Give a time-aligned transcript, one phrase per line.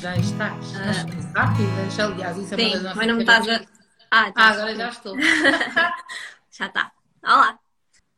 [0.00, 0.64] Já estás.
[0.66, 3.64] Estás rápidas, aliás, isso é uma das nossas mas não me estás a.
[4.10, 5.16] Ah, Ah, agora já estou.
[6.50, 6.90] Já está.
[7.22, 7.58] Olá.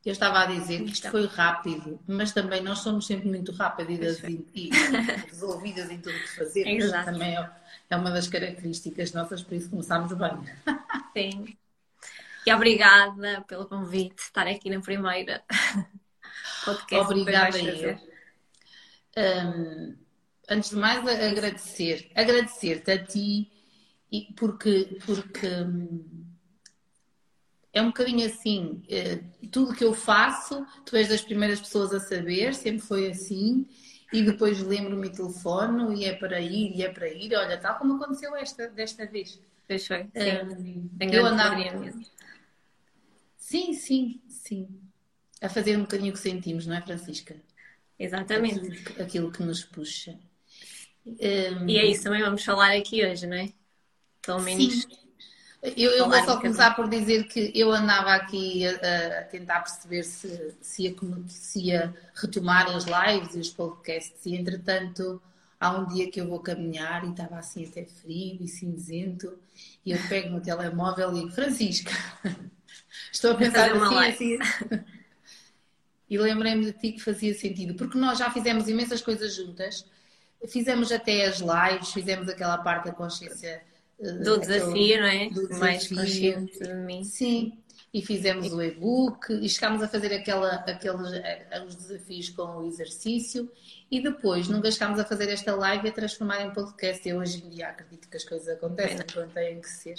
[0.07, 4.23] Eu estava a dizer que isto foi rápido, mas também nós somos sempre muito rápidas
[4.25, 4.71] e, e
[5.29, 6.85] resolvidas em tudo o que fazemos.
[6.85, 7.13] Exato.
[7.13, 7.51] Também é,
[7.91, 10.31] é uma das características nossas, por isso começámos bem.
[11.15, 11.59] Sim.
[12.47, 15.45] E obrigada pelo convite, estar aqui na primeira
[16.65, 17.13] podcast.
[17.13, 17.99] Obrigada vais eu.
[19.19, 19.97] Hum,
[20.51, 22.11] antes de mais, agradecer.
[22.15, 23.51] Agradecer-te a ti,
[24.37, 26.27] porque, porque hum,
[27.73, 29.21] é um bocadinho assim, eh,
[29.53, 33.67] tudo que eu faço, tu és das primeiras pessoas a saber, sempre foi assim,
[34.13, 37.79] e depois lembro-me e telefono, e é para ir, e é para ir, olha, tal
[37.79, 39.41] como aconteceu esta, desta vez.
[39.69, 40.09] Pois foi.
[40.17, 40.33] Sim.
[40.43, 41.57] Hum, Em eu andava,
[43.37, 44.69] sim, sim, sim,
[45.41, 47.37] a fazer um bocadinho o que sentimos, não é, Francisca?
[47.97, 48.67] Exatamente.
[48.67, 50.19] Aquilo, aquilo que nos puxa.
[51.19, 53.53] Hum, E é isso também vamos falar aqui hoje, não é?
[54.23, 54.75] Pelo menos.
[54.77, 54.91] Sim.
[55.77, 59.61] Eu, eu vou um só começar por dizer que eu andava aqui a, a tentar
[59.61, 60.97] perceber se, se, ia,
[61.29, 65.23] se ia retomar as lives e os podcasts, e entretanto
[65.61, 69.39] há um dia que eu vou caminhar e estava assim até frio e cinzento,
[69.85, 71.93] e eu pego no telemóvel e digo, Francisca,
[73.13, 74.39] estou a pensar assim, live." assim.
[76.09, 79.87] E lembrei-me de ti que fazia sentido, porque nós já fizemos imensas coisas juntas,
[80.49, 83.63] fizemos até as lives, fizemos aquela parte da consciência
[84.01, 85.29] eh, Do aquele- desafio, não é?
[85.31, 85.97] do Mais desafio.
[86.35, 87.05] consciente de mim.
[87.05, 87.59] Sim,
[87.93, 92.67] e fizemos o e-book e chegámos a fazer aquela, aqueles eh, os desafios com o
[92.67, 93.51] exercício
[93.91, 97.07] e depois nunca chegámos a fazer esta live e a transformar em podcast.
[97.09, 99.97] Eu hoje em dia acredito que as coisas acontecem quando têm que ser.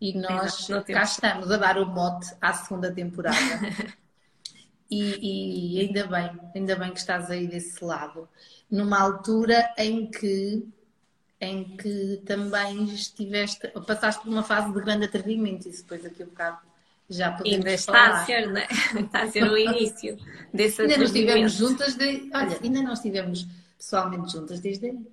[0.00, 3.38] E nós Não cá estamos a dar o mote à segunda temporada.
[4.94, 8.28] E, e ainda bem, ainda bem que estás aí desse lado,
[8.70, 10.66] numa altura em que
[11.40, 16.26] em que também estiveste, passaste por uma fase de grande atrevimento, isso depois aqui a
[16.26, 16.58] bocado
[17.10, 18.22] já podemos Ainda está falar.
[18.22, 18.68] a ser, não é?
[19.00, 20.16] Está a ser o início
[20.52, 22.30] desse Ainda não estivemos juntas, de...
[22.32, 25.06] olha, ainda não estivemos pessoalmente juntas desde aí.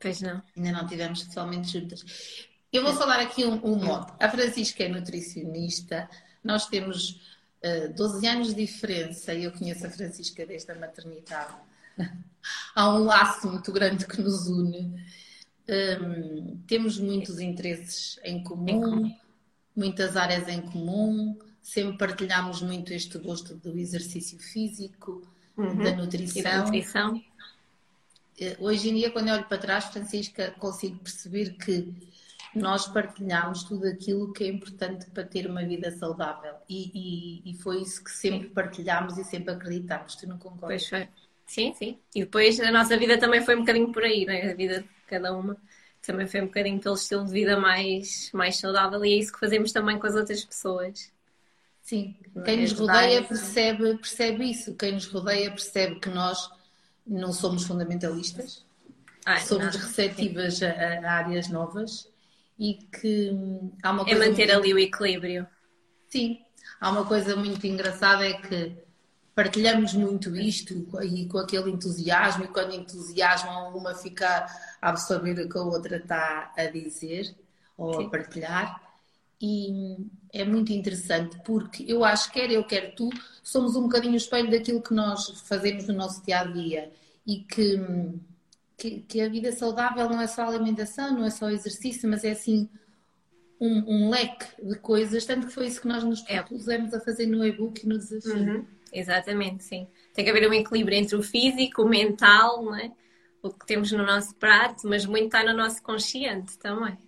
[0.00, 0.42] Pois não.
[0.56, 2.04] Ainda não estivemos pessoalmente juntas.
[2.72, 4.12] Eu vou falar aqui um, um mote.
[4.18, 6.10] A Francisca é nutricionista,
[6.42, 7.20] nós temos
[7.62, 11.54] eh, 12 anos de diferença e eu conheço a Francisca desde a maternidade.
[12.74, 15.00] Há um laço muito grande que nos une.
[15.68, 19.14] Hum, temos muitos interesses em comum,
[19.76, 25.22] muitas áreas em comum, sempre partilhamos muito este gosto do exercício físico,
[25.56, 25.76] Uhum.
[25.76, 26.64] da E da nutrição.
[26.64, 27.22] nutrição?
[28.40, 31.92] Eh, Hoje em dia, quando eu olho para trás, Francisca, consigo perceber que
[32.54, 36.54] nós partilhamos tudo aquilo que é importante para ter uma vida saudável.
[36.68, 40.16] E, e- e foi isso que sempre partilhámos e sempre acreditámos.
[40.16, 40.68] Tu não concordas?
[40.68, 41.08] Pois foi.
[41.46, 41.98] Sim, sim.
[42.14, 44.50] E depois a nossa vida também foi um bocadinho por aí, né?
[44.50, 45.56] A vida de cada uma
[46.00, 49.38] também foi um bocadinho pelo estilo de vida mais, mais saudável e é isso que
[49.40, 51.12] fazemos também com as outras pessoas.
[51.82, 52.16] Sim.
[52.34, 52.60] Não Quem é?
[52.62, 54.74] nos rodeia percebe, percebe isso.
[54.76, 56.50] Quem nos rodeia percebe que nós
[57.06, 58.64] não somos fundamentalistas,
[59.26, 59.78] Ai, somos nada.
[59.78, 62.11] receptivas a, a áreas novas
[62.58, 65.46] e que hum, há uma É coisa manter muito- ali o equilíbrio.
[66.08, 66.40] Sim,
[66.80, 68.76] há uma coisa muito engraçada é que
[69.34, 74.46] partilhamos muito isto e com aquele entusiasmo, e quando entusiasmam uma fica
[74.80, 77.34] a absorver o que a outra está a dizer
[77.78, 78.10] ou a Sim.
[78.10, 78.80] partilhar.
[79.40, 79.96] E
[80.32, 83.08] é muito interessante porque eu acho que quer eu, quer tu,
[83.42, 86.92] somos um bocadinho o espelho daquilo que nós fazemos no nosso dia a dia
[87.26, 87.76] e que,
[88.76, 92.32] que, que a vida saudável não é só alimentação, não é só exercício, mas é
[92.32, 92.68] assim
[93.60, 96.42] um, um leque de coisas, tanto que foi isso que nós nos É.
[96.42, 98.34] propusemos a fazer no e-book e no desafio.
[98.34, 98.66] Uhum.
[98.92, 99.86] Exatamente, sim.
[100.12, 102.92] Tem que haver um equilíbrio entre o físico, o mental, não é?
[103.42, 106.98] O que temos no nosso prato, mas muito está no nosso consciente também.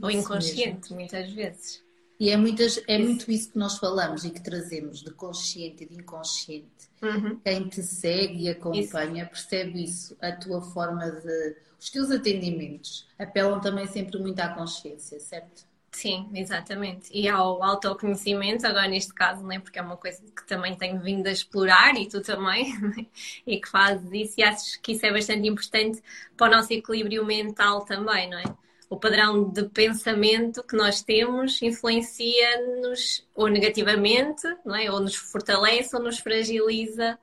[0.00, 1.83] Ou inconsciente, muitas vezes.
[2.18, 5.88] E é, muitas, é muito isso que nós falamos e que trazemos de consciente e
[5.88, 6.88] de inconsciente.
[7.02, 7.38] Uhum.
[7.40, 11.56] Quem te segue e acompanha percebe isso, a tua forma de.
[11.78, 15.66] Os teus atendimentos apelam também sempre muito à consciência, certo?
[15.94, 17.08] Sim, exatamente.
[17.12, 21.26] E ao autoconhecimento, agora neste caso, né, porque é uma coisa que também tenho vindo
[21.26, 23.06] a explorar e tu também, né,
[23.46, 26.02] e que fazes isso, e acho que isso é bastante importante
[26.36, 28.44] para o nosso equilíbrio mental também, não é?
[28.90, 34.90] O padrão de pensamento que nós temos influencia-nos ou negativamente, não é?
[34.90, 37.18] ou nos fortalece ou nos fragiliza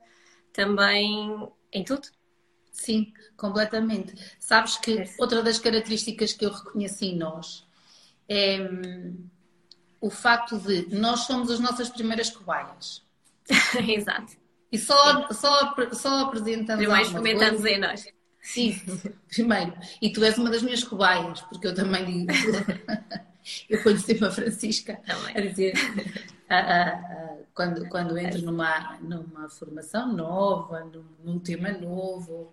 [0.52, 2.08] também em tudo.
[2.72, 4.14] Sim, completamente.
[4.38, 5.04] Sabes que é.
[5.18, 7.66] outra das características que eu reconheci em nós
[8.28, 9.28] é hum,
[10.00, 13.02] o facto de nós somos as nossas primeiras cobaias.
[13.86, 14.36] Exato.
[14.70, 16.84] E só, só, só apresentamos.
[16.84, 18.06] Primeiro experimentamos em nós.
[18.42, 18.78] Sim,
[19.30, 19.72] primeiro.
[20.02, 22.32] E tu és uma das minhas cobaias, porque eu também digo.
[23.70, 25.36] eu ponho sempre a Francisca também.
[25.36, 25.74] a dizer.
[26.48, 32.52] A, a, a, quando, quando entro numa, numa formação nova, num, num tema novo,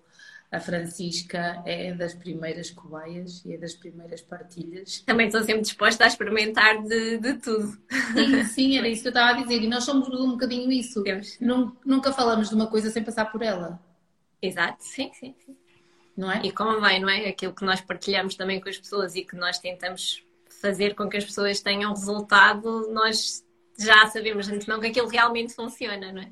[0.51, 4.99] a Francisca é das primeiras cobaias e é das primeiras partilhas.
[4.99, 7.77] Também estou sempre disposta a experimentar de, de tudo.
[8.13, 9.61] Sim, sim, era isso que eu estava a dizer.
[9.61, 11.03] E nós somos um bocadinho isso.
[11.85, 13.79] Nunca falamos de uma coisa sem passar por ela.
[14.41, 15.58] Exato, sim, sim, sim.
[16.19, 16.41] Não é?
[16.43, 17.29] E como não é?
[17.29, 20.21] Aquilo que nós partilhamos também com as pessoas e que nós tentamos
[20.61, 23.41] fazer com que as pessoas tenham resultado, nós
[23.79, 26.29] já sabemos de antemão que aquilo realmente funciona, não é?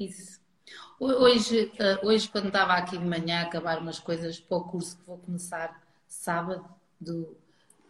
[0.00, 0.40] Isso.
[0.98, 4.96] Hoje, eh, hoje, quando estava aqui de manhã a acabar umas coisas para o curso
[4.96, 6.64] que vou começar sábado,
[6.98, 7.36] do,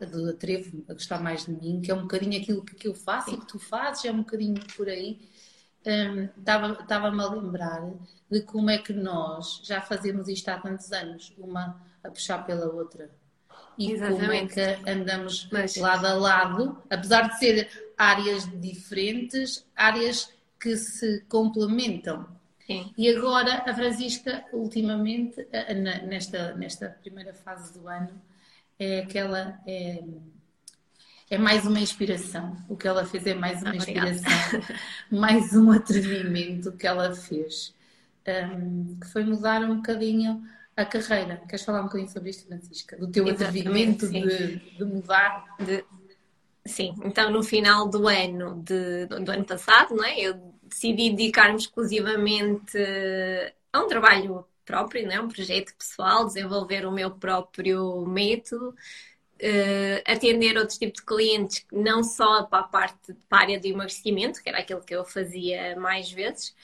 [0.00, 3.32] do Atrevo a gostar mais de mim, que é um bocadinho aquilo que, eu faço
[3.32, 5.20] e que tu fazes, é um bocadinho por aí.
[6.38, 7.90] Estava-me um, a lembrar
[8.30, 12.66] de como é que nós já fazemos isto há tantos anos, uma a puxar pela
[12.66, 13.10] outra.
[13.76, 14.20] E Exatamente.
[14.20, 15.76] como é que andamos Mas...
[15.76, 22.26] lado a lado, apesar de ser áreas diferentes, áreas que se complementam.
[22.66, 22.92] Sim.
[22.98, 25.46] E agora a Francisca, ultimamente,
[26.06, 28.10] nesta, nesta primeira fase do ano,
[28.78, 29.58] é aquela.
[29.66, 30.02] É,
[31.30, 32.56] é mais uma inspiração.
[32.68, 34.32] O que ela fez é mais uma inspiração,
[35.10, 37.74] mais um atrevimento que ela fez,
[38.26, 40.42] um, que foi mudar um bocadinho
[40.76, 41.42] a carreira.
[41.48, 42.96] Queres falar um bocadinho sobre isto, Francisca?
[42.96, 45.44] Do teu Exatamente, atrevimento de, de, mudar?
[45.58, 45.84] De...
[46.64, 50.20] Sim, então no final do ano, de, do ano passado, não é?
[50.20, 52.78] eu decidi dedicar-me exclusivamente
[53.72, 55.20] a um trabalho próprio, né?
[55.20, 58.74] um projeto pessoal, desenvolver o meu próprio método,
[59.42, 63.66] uh, atender outros tipos de clientes, não só para a parte para a área do
[63.66, 66.54] emagrecimento, que era aquilo que eu fazia mais vezes,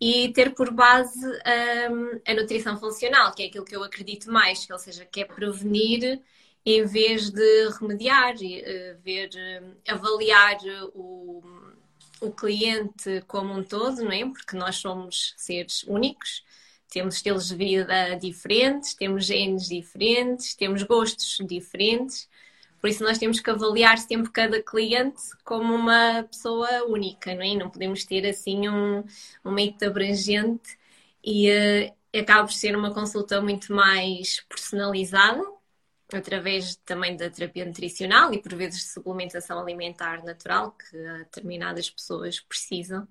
[0.00, 4.30] e ter por base um, ehm, a nutrição funcional, que é aquilo que eu acredito
[4.30, 6.20] mais, ou seja, que é prevenir
[6.64, 10.58] em vez de remediar, uh, ver, uh, avaliar
[10.94, 11.42] o
[12.20, 14.24] o cliente como um todo, não é?
[14.24, 16.44] Porque nós somos seres únicos,
[16.88, 22.28] temos estilos de vida diferentes, temos genes diferentes, temos gostos diferentes.
[22.80, 27.54] Por isso nós temos que avaliar sempre cada cliente como uma pessoa única, não é?
[27.54, 29.04] Não podemos ter assim um,
[29.44, 30.78] um método abrangente
[31.24, 35.42] e uh, acaba por ser uma consulta muito mais personalizada
[36.12, 42.40] através também da terapia nutricional e por vezes de suplementação alimentar natural que determinadas pessoas
[42.40, 43.06] precisam.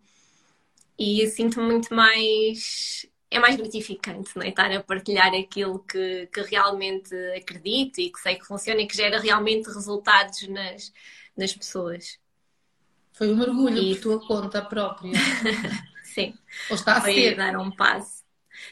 [0.97, 3.05] E sinto-me muito mais.
[3.29, 4.49] É mais gratificante, não é?
[4.49, 8.95] Estar a partilhar aquilo que, que realmente acredito e que sei que funciona e que
[8.95, 10.93] gera realmente resultados nas,
[11.35, 12.19] nas pessoas.
[13.11, 13.95] Foi um mergulho e...
[13.95, 15.11] por tua conta própria.
[16.03, 16.33] Sim.
[16.69, 17.35] Ou está a Foi ser.
[17.35, 18.23] dar um passo.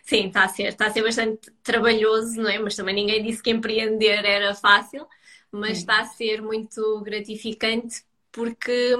[0.03, 2.57] Sim, está a ser, está a ser bastante trabalhoso, não é?
[2.57, 5.05] Mas também ninguém disse que empreender era fácil,
[5.51, 8.97] mas está a ser muito gratificante porque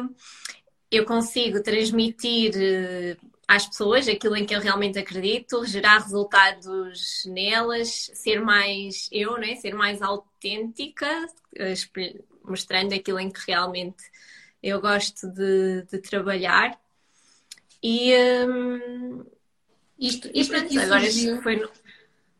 [0.91, 8.09] eu consigo transmitir eh, às pessoas aquilo em que eu realmente acredito, gerar resultados nelas,
[8.13, 9.55] ser mais eu, não é?
[9.55, 11.07] ser mais autêntica,
[12.43, 14.03] mostrando aquilo em que realmente
[14.61, 16.79] eu gosto de, de trabalhar.
[17.81, 18.13] E,
[18.47, 19.23] hum,
[19.99, 21.41] isto, isto agora surgiu...
[21.41, 21.69] foi no...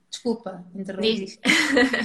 [0.10, 1.40] Desculpa, interrompi.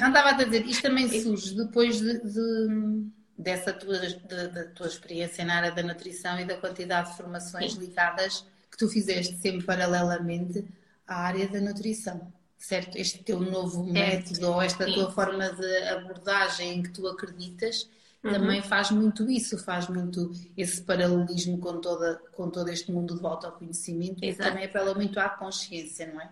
[0.01, 4.87] Não estava a dizer, isto também surge depois de, de dessa tua, de, da tua
[4.87, 7.81] experiência na área da nutrição e da quantidade de formações Sim.
[7.81, 10.65] ligadas que tu fizeste sempre paralelamente
[11.07, 12.97] à área da nutrição, certo?
[12.97, 13.93] Este teu novo certo.
[13.93, 14.95] método ou esta Sim.
[14.95, 17.89] tua forma de abordagem em que tu acreditas
[18.23, 18.31] uhum.
[18.33, 23.27] também faz muito isso, faz muito esse paralelismo com, toda, com todo este mundo do
[23.27, 24.49] autoconhecimento Exato.
[24.49, 26.31] e também apela muito à consciência, não é?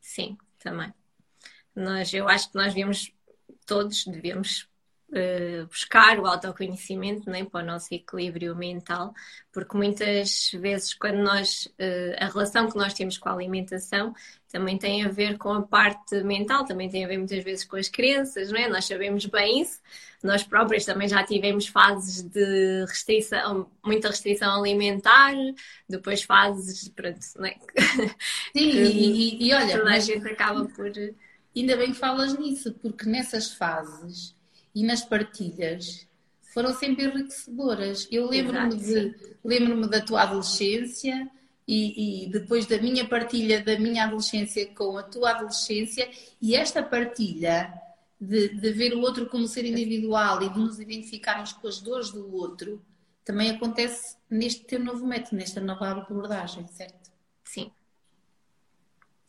[0.00, 0.92] Sim, também.
[1.74, 3.12] Nós, eu acho que nós devemos,
[3.66, 4.66] todos devemos
[5.10, 9.14] uh, buscar o autoconhecimento né, para o nosso equilíbrio mental,
[9.52, 14.14] porque muitas vezes quando nós uh, a relação que nós temos com a alimentação
[14.50, 17.76] também tem a ver com a parte mental, também tem a ver muitas vezes com
[17.76, 18.68] as crenças, não é?
[18.68, 19.80] Nós sabemos bem isso,
[20.22, 25.34] nós próprios também já tivemos fases de restrição, muita restrição alimentar,
[25.88, 27.56] depois fases, pronto, não é?
[28.56, 30.90] Sim, e, e, e, olha, toda a gente acaba por.
[31.54, 34.35] Ainda bem que falas nisso, porque nessas fases
[34.76, 36.06] e nas partilhas
[36.52, 38.06] foram sempre enriquecedoras.
[38.12, 41.30] Eu lembro-me de, lembro-me da tua adolescência
[41.66, 46.08] e, e, depois da minha partilha da minha adolescência com a tua adolescência
[46.42, 47.72] e esta partilha
[48.20, 52.10] de, de ver o outro como ser individual e de nos identificarmos com as dores
[52.12, 52.84] do outro
[53.24, 57.10] também acontece neste teu novo método, nesta nova abordagem, certo?
[57.42, 57.72] Sim.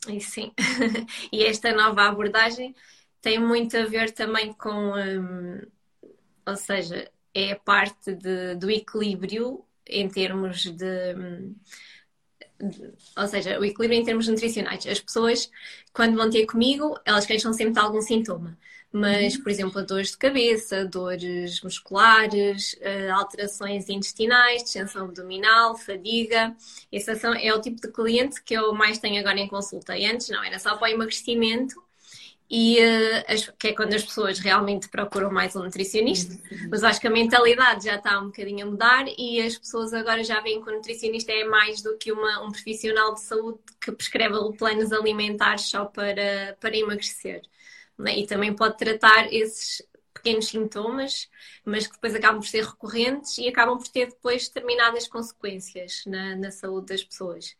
[0.08, 0.52] E sim.
[1.32, 2.76] e esta nova abordagem
[3.20, 5.60] tem muito a ver também com, um,
[6.46, 11.54] ou seja, é a parte de, do equilíbrio em termos de, um,
[13.16, 14.86] ou seja, o equilíbrio em termos nutricionais.
[14.86, 15.50] As pessoas,
[15.92, 18.58] quando vão ter comigo, elas queixam sempre de algum sintoma.
[18.90, 19.42] Mas, uhum.
[19.42, 26.56] por exemplo, dores de cabeça, dores musculares, uh, alterações intestinais, distensão abdominal, fadiga.
[26.90, 27.10] Esse
[27.42, 29.96] é o tipo de cliente que eu mais tenho agora em consulta.
[29.96, 31.82] E antes não, era só para o emagrecimento
[32.50, 36.34] e uh, as, que é quando as pessoas realmente procuram mais um nutricionista,
[36.70, 40.24] mas acho que a mentalidade já está um bocadinho a mudar e as pessoas agora
[40.24, 43.92] já veem que o nutricionista é mais do que uma, um profissional de saúde que
[43.92, 47.42] prescreve planos alimentares só para, para emagrecer.
[47.98, 48.20] Né?
[48.20, 51.28] E também pode tratar esses pequenos sintomas,
[51.64, 56.34] mas que depois acabam por ser recorrentes e acabam por ter depois determinadas consequências na,
[56.34, 57.54] na saúde das pessoas.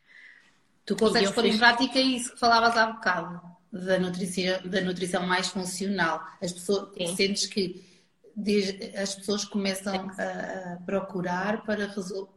[0.87, 3.58] Tu consegues pôr em prática isso que falavas há bocado?
[3.85, 6.21] Da nutrição, da nutrição mais funcional.
[6.43, 7.17] As pessoas, Sim.
[7.17, 7.85] sentes que
[8.97, 11.89] as pessoas começam a, a procurar para,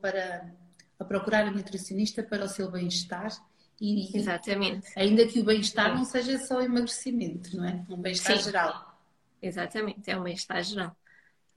[0.02, 0.52] para
[1.00, 3.32] a procurar a nutricionista para o seu bem-estar
[3.80, 4.88] e, Exatamente.
[4.96, 7.84] Ainda que o bem-estar não seja só emagrecimento, não é?
[7.90, 9.02] Um bem-estar geral.
[9.42, 10.96] Exatamente, é um bem-estar geral.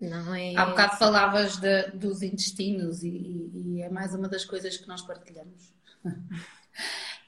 [0.01, 0.57] Não é...
[0.57, 5.03] Há bocado falavas de, dos intestinos e, e, é mais uma das coisas que nós
[5.03, 5.73] partilhamos.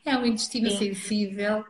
[0.04, 0.94] É um intestino Sim.
[0.94, 1.64] sensível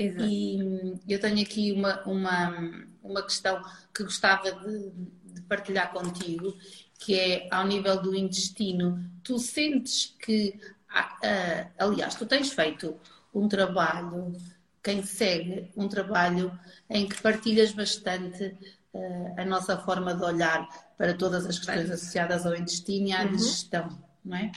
[0.00, 0.24] Exato.
[0.24, 3.62] E eu tenho aqui uma, uma, uma questão
[3.94, 4.90] que gostava de,
[5.24, 6.56] de partilhar contigo,
[6.98, 9.04] que é ao nível do intestino.
[9.22, 10.58] Tu sentes que,
[10.90, 12.98] uh, aliás, tu tens feito
[13.34, 14.34] um trabalho,
[14.82, 18.56] quem segue, um trabalho em que partilhas bastante
[18.94, 20.66] uh, a nossa forma de olhar
[20.96, 23.32] para todas as questões associadas ao intestino e à uhum.
[23.32, 24.50] digestão, não é?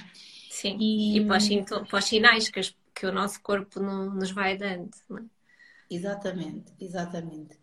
[0.49, 1.49] Sim, e, e para, os,
[1.91, 2.61] os sinais que,
[3.03, 5.23] que o nosso corpo no, nos vai dando, é?
[5.93, 7.59] Exatamente, exatamente.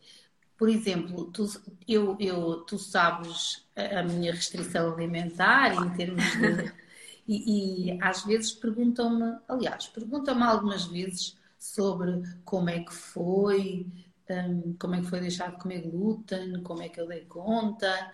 [0.54, 1.46] Por exemplo, tu,
[1.88, 6.70] eu, eu, tu sabes a, minha restrição alimentar em termos de.
[7.26, 13.86] e, e às vezes perguntam-me, aliás, perguntam-me algumas vezes sobre como é que foi,
[14.28, 18.12] um, como é que foi deixar de comer glúten, como é que eu dei conta.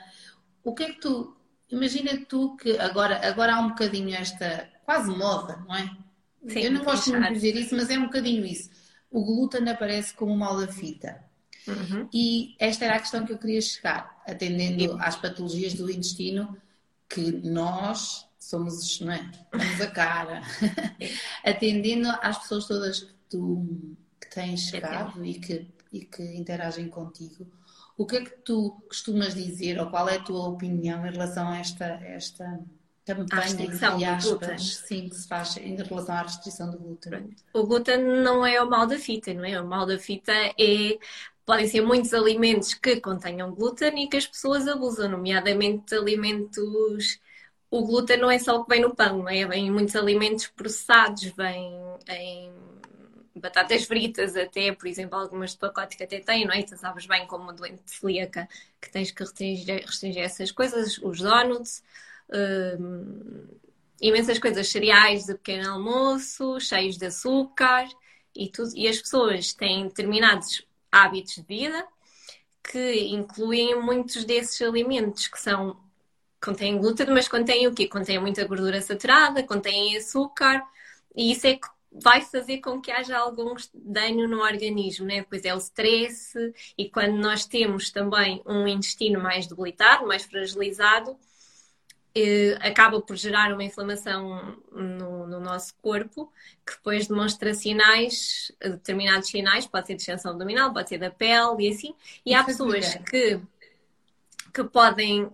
[0.62, 1.36] O que é que tu.
[1.68, 6.05] Imagina tu que agora, agora há um bocadinho esta quase moda, não é?
[6.48, 8.70] Sim, eu não gosto muito de dizer isso, mas é um bocadinho isso
[9.10, 11.24] o glúten aparece como mal da fita.
[11.66, 12.08] Uhum.
[12.12, 16.56] E esta era a questão que eu queria chegar, atendendo às patologias do intestino,
[17.08, 19.30] que nós somos, não é?
[19.50, 20.42] Somos a cara.
[21.44, 27.46] atendendo às pessoas todas que tu que tens chegado e que, e que interagem contigo,
[27.96, 31.48] o que é que tu costumas dizer ou qual é a tua opinião em relação
[31.48, 32.60] a esta, esta
[33.06, 37.30] campanha, aspas, sim, que se faz em relação à restrição do glúten.
[37.52, 39.60] O glúten não é o mal da fita, não é?
[39.60, 40.98] O mal da fita é
[41.44, 47.20] podem ser muitos alimentos que contenham glúten e que as pessoas abusam, nomeadamente alimentos.
[47.70, 49.46] O glúten não é só o que vem no pão, não é?
[49.46, 51.72] Vem em muitos alimentos processados, vem
[52.08, 52.52] em
[53.36, 56.62] batatas fritas até, por exemplo, algumas de pacote que até têm, não é?
[56.62, 58.48] Tu sabes bem como uma doente celíaca
[58.80, 61.82] que tens que restringir, restringir essas coisas, os donuts,
[62.30, 63.58] uh,
[64.00, 67.88] imensas coisas, cereais de pequeno almoço, cheios de açúcar
[68.34, 68.70] e tudo.
[68.74, 71.86] E as pessoas têm determinados hábitos de vida
[72.62, 75.76] que incluem muitos desses alimentos que são
[76.42, 77.88] contêm glúten, mas contêm o quê?
[77.88, 80.62] Contêm muita gordura saturada, contêm açúcar,
[81.14, 85.24] e isso é que vai fazer com que haja algum dano no organismo, né?
[85.28, 86.34] Pois é o stress,
[86.76, 91.16] e quando nós temos também um intestino mais debilitado, mais fragilizado,
[92.60, 96.32] acaba por gerar uma inflamação no, no, nosso corpo,
[96.64, 101.66] que depois demonstra sinais, determinados sinais, pode ser de extensão abdominal, pode ser da pele
[101.66, 101.94] e assim.
[102.24, 103.40] E há pessoas que.
[104.52, 105.30] que podem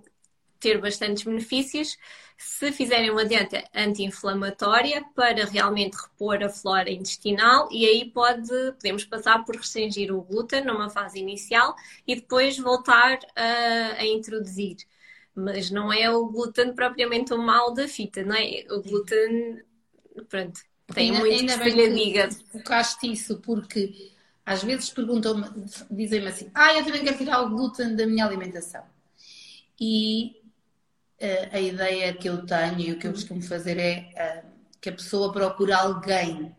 [0.58, 1.98] ter bastantes benefícios
[2.42, 9.04] se fizerem uma dieta anti-inflamatória para realmente repor a flora intestinal e aí pode, podemos
[9.04, 11.74] passar por restringir o glúten numa fase inicial
[12.06, 14.76] e depois voltar a, a introduzir.
[15.34, 18.64] Mas não é o glúten propriamente o mal da fita, não é?
[18.70, 19.62] O glúten,
[20.28, 20.60] pronto,
[20.94, 22.28] tem ainda, muito ainda que lhe diga.
[22.50, 24.12] Focaste isso porque
[24.44, 25.46] às vezes perguntam-me,
[25.90, 28.82] dizem-me assim, ah, eu também quero tirar o glúten da minha alimentação.
[29.80, 30.36] E
[31.50, 34.44] a ideia que eu tenho e o que eu costumo fazer é
[34.80, 36.54] que a pessoa procure alguém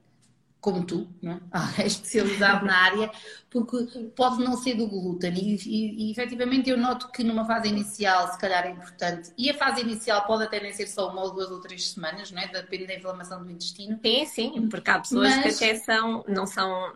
[0.63, 1.39] como tu, não é?
[1.86, 3.12] especializado na área,
[3.50, 5.34] porque pode não ser do glúten.
[5.34, 9.50] E, e, e, efetivamente eu noto que numa fase inicial, se calhar é importante, e
[9.50, 12.41] a fase inicial pode até nem ser só uma ou duas ou três semanas, não
[12.41, 12.48] é?
[12.48, 14.00] Depende da inflamação do intestino.
[14.01, 15.60] Sim, sim, porque há pessoas Mas...
[15.60, 16.93] que até são, não são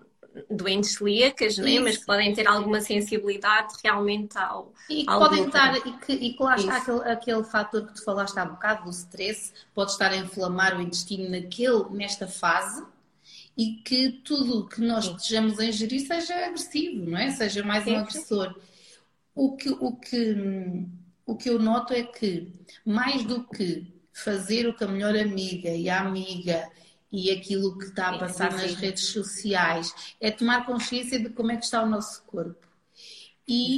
[0.49, 1.79] doentes celíacas, né?
[1.79, 4.71] mas que podem ter alguma sensibilidade realmente ao.
[4.89, 7.95] E que ao podem estar, e que, e que lá está aquele, aquele fator que
[7.95, 12.81] tu falaste há bocado, do stress, pode estar a inflamar o intestino naquele, nesta fase
[13.57, 17.31] e que tudo que nós estejamos a ingerir seja agressivo, não é?
[17.31, 18.55] Seja mais um agressor.
[19.33, 20.85] O que, o, que,
[21.25, 22.53] o que eu noto é que,
[22.85, 26.69] mais do que fazer o que a melhor amiga e a amiga
[27.11, 31.57] e aquilo que está a passar nas redes sociais, é tomar consciência de como é
[31.57, 32.67] que está o nosso corpo.
[33.47, 33.77] E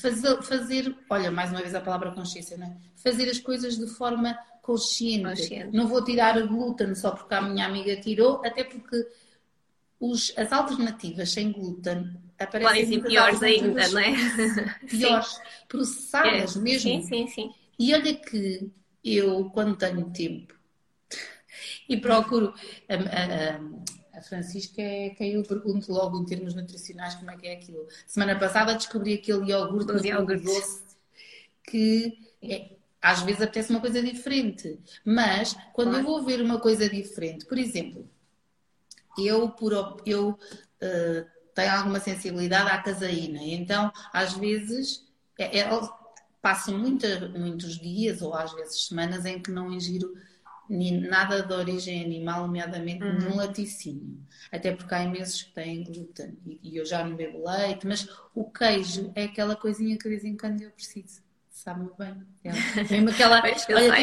[0.00, 2.76] fazer, fazer, olha, mais uma vez a palavra consciência, não é?
[2.94, 4.38] Fazer as coisas de forma
[4.72, 5.24] consciente.
[5.24, 5.76] consciente.
[5.76, 9.06] Não vou tirar o glúten só porque a minha amiga tirou, até porque
[9.98, 14.12] os, as alternativas sem glúten aparecem Podem ser piores ainda, não é?
[14.88, 15.40] Piores, sim.
[15.68, 16.60] processadas é.
[16.60, 16.90] mesmo.
[16.90, 17.54] Sim, sim, sim.
[17.78, 18.70] E olha que
[19.04, 20.54] eu, quando tenho tempo,
[21.88, 22.54] e procuro.
[22.88, 27.46] A, a, a Francisca é quem eu pergunto logo em termos nutricionais como é que
[27.46, 27.86] é aquilo.
[28.06, 30.44] Semana passada descobri aquele iogurte, iogurte.
[30.44, 30.82] doce
[31.64, 34.78] que é, às vezes apetece uma coisa diferente.
[35.04, 38.08] Mas quando eu vou ver uma coisa diferente, por exemplo,
[39.18, 39.72] eu, por,
[40.06, 45.06] eu uh, tenho alguma sensibilidade à caseína, então às vezes
[45.38, 45.80] é, é,
[46.40, 50.14] passo muita, muitos dias ou às vezes semanas em que não ingiro
[50.70, 53.30] nada de origem animal, nomeadamente uhum.
[53.30, 54.20] no laticínio.
[54.52, 58.44] Até porque há imensos que têm glúten e, eu já não bebo leite, mas o
[58.44, 61.22] queijo é aquela coisinha que de vez em quando eu preciso.
[61.62, 62.26] Sabe-me bem.
[62.42, 62.52] É
[62.90, 63.42] mesmo aquela.
[63.44, 63.94] olha,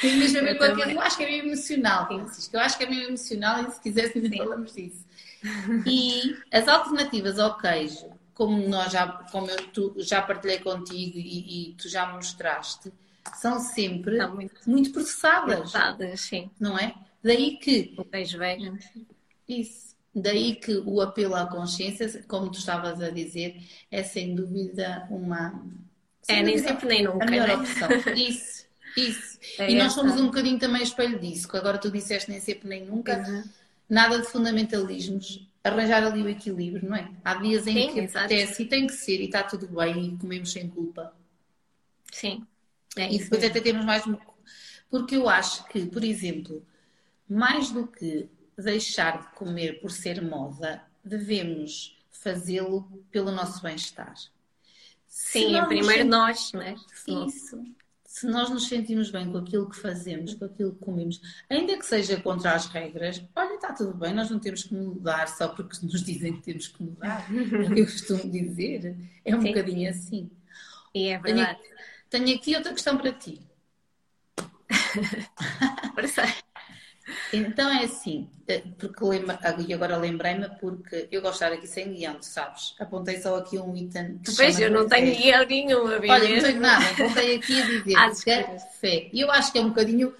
[0.00, 0.90] tem, mesmo a ver com aquilo.
[0.92, 2.56] Eu acho que é meio emocional, Francisco.
[2.56, 5.04] Eu acho que é meio emocional e se ainda falamos disso.
[5.84, 11.70] E as alternativas ao queijo, como nós já, como eu tu, já partilhei contigo e,
[11.70, 12.92] e tu já mostraste,
[13.34, 15.72] são sempre muito, muito processadas.
[15.72, 16.48] Processadas, sim.
[16.60, 16.94] Não é?
[17.24, 17.92] Daí que.
[17.98, 18.78] O queijo vegan.
[19.48, 19.96] Isso.
[20.14, 25.60] Daí que o apelo à consciência, como tu estavas a dizer, é sem dúvida uma.
[26.28, 27.24] É, nem sempre nem nunca.
[27.24, 27.54] A melhor né?
[27.56, 27.88] opção.
[28.14, 29.38] Isso, isso.
[29.58, 32.68] É e nós somos um bocadinho também espelho disso, que agora tu disseste nem sempre
[32.68, 33.18] nem nunca.
[33.18, 33.44] Uhum.
[33.88, 37.10] Nada de fundamentalismos, arranjar ali o equilíbrio, não é?
[37.24, 38.24] Há dias em Sim, que exato.
[38.24, 41.14] apetece e tem que ser e está tudo bem e comemos sem culpa.
[42.10, 42.46] Sim.
[42.96, 44.04] É, e depois até temos mais.
[44.88, 46.64] Porque eu acho que, por exemplo,
[47.28, 54.14] mais do que deixar de comer por ser moda, devemos fazê-lo pelo nosso bem-estar.
[55.14, 56.74] Sim, é primeiro nós, não é?
[57.06, 57.62] Isso.
[58.04, 61.86] Se nós nos sentimos bem com aquilo que fazemos, com aquilo que comemos, ainda que
[61.86, 65.78] seja contra as regras, olha, está tudo bem, nós não temos que mudar só porque
[65.86, 67.24] nos dizem que temos que mudar.
[67.30, 68.96] É eu costumo dizer.
[69.24, 69.48] É um Sim.
[69.48, 70.28] bocadinho assim.
[70.92, 71.60] E é verdade.
[72.10, 73.40] Tenho aqui outra questão para ti.
[77.32, 81.66] então é assim, eh, porque lembra, e agora lembrei-me porque eu gosto de estar aqui
[81.66, 82.74] sem guião, tu sabes?
[82.78, 84.20] Apontei só aqui um item.
[84.36, 88.44] Pois, eu não tenho guião nenhum, a Olha, não tenho nada, apontei aqui a dizer
[88.46, 89.08] café.
[89.12, 90.14] E eu acho que é um bocadinho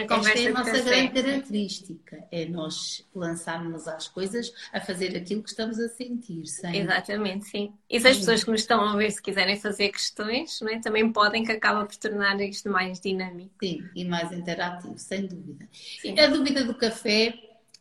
[0.00, 5.50] esta é a nossa grande característica, é nós lançarmos as coisas a fazer aquilo que
[5.50, 6.46] estamos a sentir.
[6.46, 6.78] Sem...
[6.78, 7.74] Exatamente, sim.
[7.90, 10.78] E se as pessoas que nos estão a ver, se quiserem fazer questões, é?
[10.78, 13.52] também podem, que acaba por tornar isto mais dinâmico.
[13.62, 15.68] Sim, e mais interativo, sem dúvida.
[15.72, 16.18] Sim.
[16.18, 17.34] A dúvida do café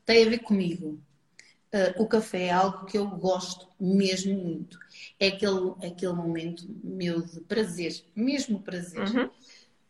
[0.06, 1.02] tem a ver comigo.
[1.74, 4.78] Uh, o café é algo que eu gosto mesmo muito.
[5.18, 9.08] É aquele, aquele momento meu de prazer, mesmo prazer.
[9.08, 9.30] Uhum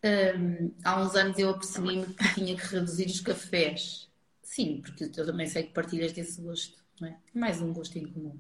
[0.04, 4.10] um, há uns anos eu apercebi-me que tinha que reduzir os cafés.
[4.42, 7.18] Sim, porque eu também sei que partilhas desse gosto, não é?
[7.34, 8.38] Mais um gosto em comum.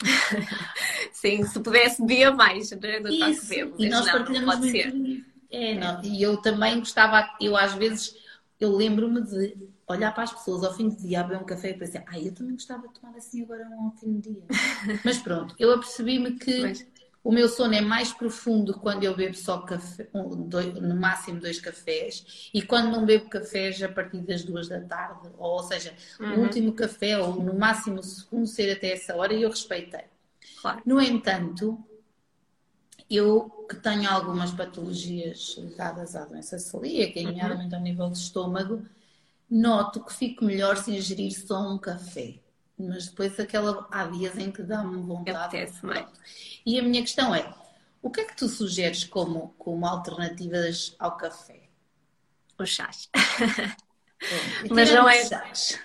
[1.12, 3.30] Sim, se pudesse bebia mais, não é?
[3.30, 4.72] Isso, bebo, e nós não, partilhamos não pode muito.
[4.72, 5.24] Ser.
[5.50, 6.02] É, não.
[6.02, 8.14] E eu também gostava, eu às vezes,
[8.58, 9.56] eu lembro-me de
[9.88, 12.26] olhar para as pessoas ao fim do dia beber um café e pensar, ai, ah,
[12.26, 14.44] eu também gostava de tomar assim agora um ao fim do dia.
[15.04, 16.86] Mas pronto, eu apercebi-me que Mas
[17.22, 21.38] O meu sono é mais profundo quando eu bebo só café, um, dois, no máximo
[21.38, 25.62] dois cafés, e quando não bebo cafés a partir das duas da tarde, ou, ou
[25.62, 26.36] seja, uhum.
[26.36, 30.04] o último café, ou no máximo o segundo ser até essa hora, e eu respeitei.
[30.62, 30.80] Claro.
[30.86, 31.78] No entanto,
[33.10, 37.26] eu que tenho algumas patologias ligadas à doença celíaca, uhum.
[37.26, 38.82] nomeadamente ao nível do estômago,
[39.50, 42.36] noto que fico melhor se ingerir só um café.
[42.88, 45.70] Mas depois aquela, há dias em que dá-me vontade.
[46.64, 47.52] E a minha questão é,
[48.00, 51.68] o que é que tu sugeres como, como alternativas ao café?
[52.58, 53.08] Os chás.
[54.70, 55.24] Mas não é...
[55.24, 55.78] Chás.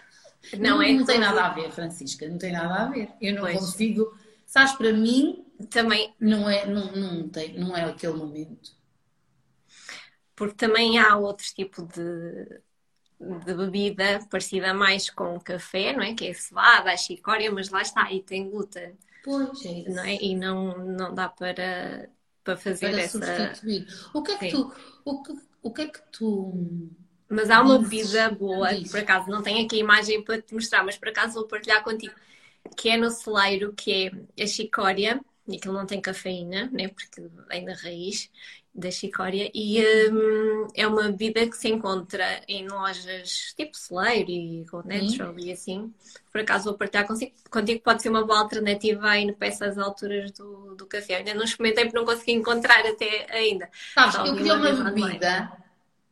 [0.54, 3.12] Não, não, é não tem nada a ver, Francisca, não tem nada a ver.
[3.22, 3.60] Eu não pois.
[3.60, 4.18] consigo...
[4.46, 8.72] Sabes, para mim, também não é, não, não, tem, não é aquele momento.
[10.36, 12.62] Porque também há outros tipos de,
[13.20, 16.14] de bebida parecida mais com café, não é?
[16.14, 18.98] Que é cevada, a chicória, mas lá está, e tem glúten.
[19.24, 19.90] Pois é.
[19.90, 20.16] Não é?
[20.16, 22.10] E não, não dá para,
[22.44, 23.20] para fazer para essa.
[23.20, 23.88] Substituir.
[24.14, 24.52] O que é que Sim.
[24.52, 24.74] tu.
[25.04, 26.90] O que, o que é que tu.
[27.28, 30.84] Mas há uma bebida boa, por acaso não tenho aqui a imagem para te mostrar,
[30.84, 32.14] mas por acaso vou partilhar contigo,
[32.78, 36.88] que é no celeiro, que é a chicória, e aquilo não tem cafeína, né?
[36.88, 38.30] porque vem da raiz
[38.76, 44.66] da chicória, e um, é uma bebida que se encontra em lojas tipo Celeiro e
[44.70, 45.94] Go Natural e assim.
[46.30, 50.32] Por acaso vou partilhar consigo, contigo, pode ser uma boa alternativa aí para essas alturas
[50.32, 51.16] do, do café.
[51.16, 53.70] Ainda não experimentei porque não consegui encontrar até ainda.
[53.94, 55.52] Sabes, eu queria uma bebida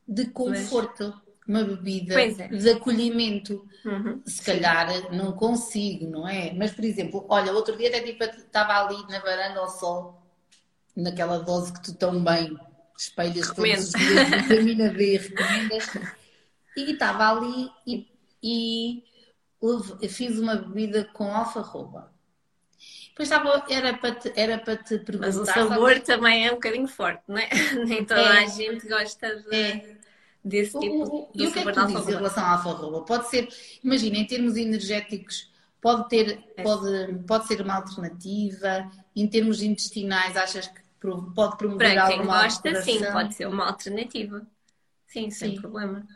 [0.07, 1.13] de conforto.
[1.45, 2.47] Mas uma bebida é.
[2.47, 3.67] de acolhimento.
[3.83, 4.21] Uhum.
[4.25, 6.53] Se calhar não consigo, não é?
[6.53, 10.22] Mas, por exemplo, olha, outro dia até tipo, estava ali na varanda ao sol,
[10.95, 12.57] naquela dose que tu tão bem
[12.97, 15.97] espelhas todos os dias, vitamina D, recomendas,
[16.77, 18.07] e estava ali e,
[18.41, 19.03] e
[20.09, 22.11] fiz uma bebida com alfarroba.
[23.09, 25.27] Depois estava, era para te, era para te perguntar.
[25.27, 26.01] Mas o sabor sabe?
[26.01, 27.47] também é um bocadinho forte, não é?
[27.85, 29.55] Nem toda é, a gente gosta de.
[29.55, 30.03] É
[30.43, 33.01] desse tipo o, de E o que é que tu dizes em relação à alfarroba?
[33.01, 33.47] Pode ser,
[33.83, 36.63] imagina, em termos energéticos, pode, ter, é.
[36.63, 38.91] pode, pode ser uma alternativa.
[39.15, 40.82] Em termos intestinais, achas que
[41.35, 44.45] pode promover Para quem gosta, sim, pode ser uma alternativa.
[45.07, 45.61] Sim, sem sim.
[45.61, 46.07] problema.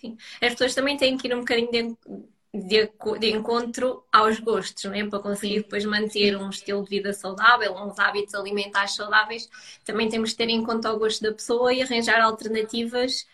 [0.00, 0.16] Sim.
[0.42, 4.94] As pessoas também têm que ir um bocadinho de, de, de encontro aos gostos, não
[4.94, 5.04] é?
[5.06, 9.48] Para conseguir depois manter um estilo de vida saudável, uns hábitos alimentares saudáveis,
[9.84, 13.26] também temos que ter em conta o gosto da pessoa e arranjar alternativas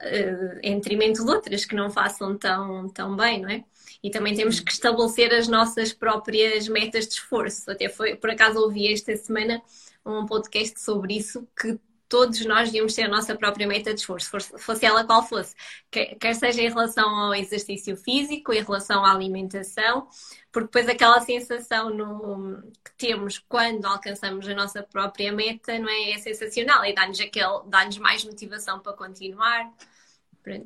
[0.00, 3.64] uh, em detrimento de outras que não façam tão, tão bem, não é?
[4.02, 7.70] E também temos que estabelecer as nossas próprias metas de esforço.
[7.70, 9.62] Até foi, por acaso ouvi esta semana
[10.06, 14.30] um podcast sobre isso, que todos nós devíamos ter a nossa própria meta de esforço,
[14.58, 15.54] fosse ela qual fosse,
[15.90, 20.08] quer, seja em relação ao exercício físico, em relação à alimentação,
[20.52, 26.12] porque depois aquela sensação no, que temos quando alcançamos a nossa própria meta não é,
[26.12, 27.18] é sensacional e dá-nos
[27.66, 29.72] dá mais motivação para continuar.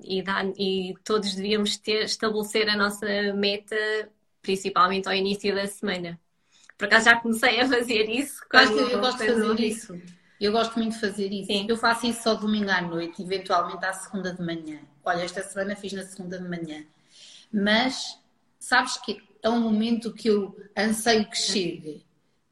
[0.04, 3.74] E, dá, e todos devíamos ter, estabelecer a nossa meta,
[4.42, 6.20] principalmente ao início da semana.
[6.80, 8.42] Por acaso já comecei a fazer isso.
[8.50, 10.02] Quando eu gosto de fazer isso.
[10.40, 11.46] Eu gosto muito de fazer isso.
[11.48, 11.66] Sim.
[11.68, 14.80] Eu faço isso só domingo à noite, eventualmente à segunda de manhã.
[15.04, 16.82] Olha, esta semana fiz na segunda de manhã.
[17.52, 18.18] Mas
[18.58, 22.02] sabes que é um momento que eu anseio que chegue,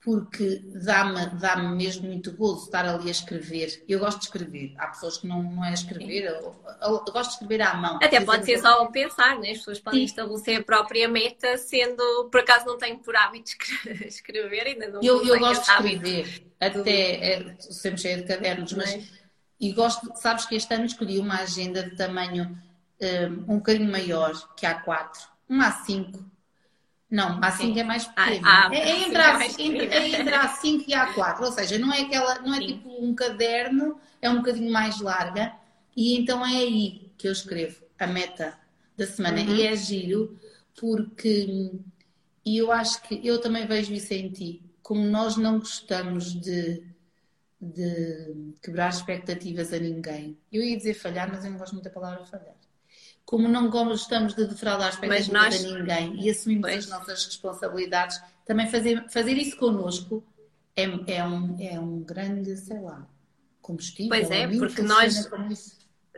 [0.08, 3.84] porque dá-me dá mesmo muito gozo estar ali a escrever.
[3.86, 4.74] Eu gosto de escrever.
[4.78, 7.98] Há pessoas que não, não é escrever, eu, eu, eu, gosto de escrever à mão.
[8.02, 9.50] Até pode ser só pensar, né?
[9.50, 10.04] as pessoas podem Sim.
[10.06, 13.50] estabelecer a própria meta, sendo por acaso não tenho por hábito
[14.06, 18.94] escrever, ainda não Eu, eu gosto de escrever, até é, sempre cheia de cadernos, mas.
[18.94, 19.18] mas...
[19.60, 22.56] E gosto, sabes que este ano escolhi uma agenda de tamanho
[22.98, 25.10] um, um bocadinho maior que a A4,
[25.50, 26.24] uma A5
[27.10, 28.46] não, a 5 é mais pequeno.
[28.46, 31.52] Ah, é, é, entre a, é, entre, é entre a 5 e a 4, ou
[31.52, 32.66] seja, não é aquela, não é Sim.
[32.66, 35.54] tipo um caderno, é um bocadinho mais larga,
[35.96, 38.58] e então é aí que eu escrevo a meta
[38.96, 39.40] da semana.
[39.40, 39.56] Uhum.
[39.56, 40.38] E é giro,
[40.78, 41.72] porque
[42.44, 46.82] eu acho que eu também vejo isso em ti, como nós não gostamos de,
[47.58, 50.36] de quebrar expectativas a ninguém.
[50.52, 52.57] Eu ia dizer falhar, mas eu não gosto muito da palavra falhar
[53.28, 55.62] como não gostamos de defraudar expectativas nós...
[55.62, 56.84] a ninguém e assumimos pois.
[56.84, 60.24] as nossas responsabilidades, também fazer, fazer isso connosco
[60.74, 63.06] é, é, um, é um grande, sei lá,
[63.60, 64.08] combustível.
[64.08, 65.28] Pois é, porque nós.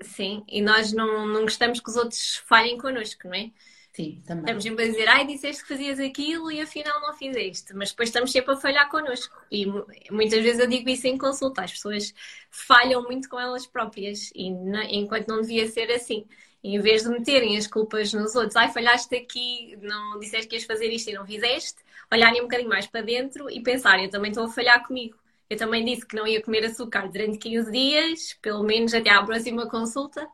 [0.03, 3.51] Sim, e nós não, não gostamos que os outros falhem connosco, não é?
[3.93, 4.45] Sim, também.
[4.45, 7.75] Estamos sempre a dizer, ai, disseste que fazias aquilo e afinal não fizeste.
[7.75, 9.37] Mas depois estamos sempre a falhar connosco.
[9.51, 9.67] E
[10.13, 11.63] muitas vezes eu digo isso em consulta.
[11.63, 12.15] As pessoas
[12.49, 16.25] falham muito com elas próprias, e não, enquanto não devia ser assim.
[16.63, 20.65] Em vez de meterem as culpas nos outros, ai, falhaste aqui, não disseste que ias
[20.65, 21.77] fazer isto e não fizeste,
[22.13, 25.17] olharem um bocadinho mais para dentro e pensarem, eu também estou a falhar comigo.
[25.49, 29.23] Eu também disse que não ia comer açúcar durante 15 dias, pelo menos até à
[29.23, 30.29] próxima consulta,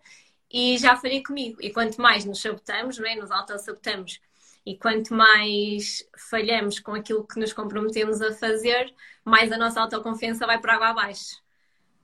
[0.53, 1.59] e já falhei comigo.
[1.63, 3.15] E quanto mais nos sabotamos, não é?
[3.17, 4.21] nos auto-sabotamos,
[4.65, 8.93] e quanto mais falhamos com aquilo que nos comprometemos a fazer,
[9.25, 11.46] mais a nossa autoconfiança vai para água abaixo.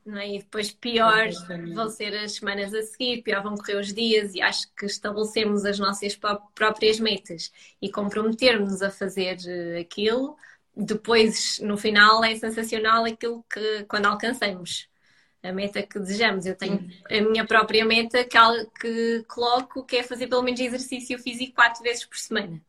[0.04, 0.34] Não é?
[0.34, 1.28] E depois pior
[1.74, 5.64] vão ser as semanas a seguir, pior vão correr os dias, e acho que estabelecemos
[5.64, 6.18] as nossas
[6.54, 10.36] próprias metas e comprometermos a fazer eh, aquilo,
[10.76, 14.88] depois no final é sensacional aquilo que quando alcançamos
[15.42, 16.46] a meta que desejamos.
[16.46, 18.38] Eu tenho a minha própria meta que,
[18.80, 22.60] que coloco, que é fazer pelo menos exercício físico quatro vezes por semana.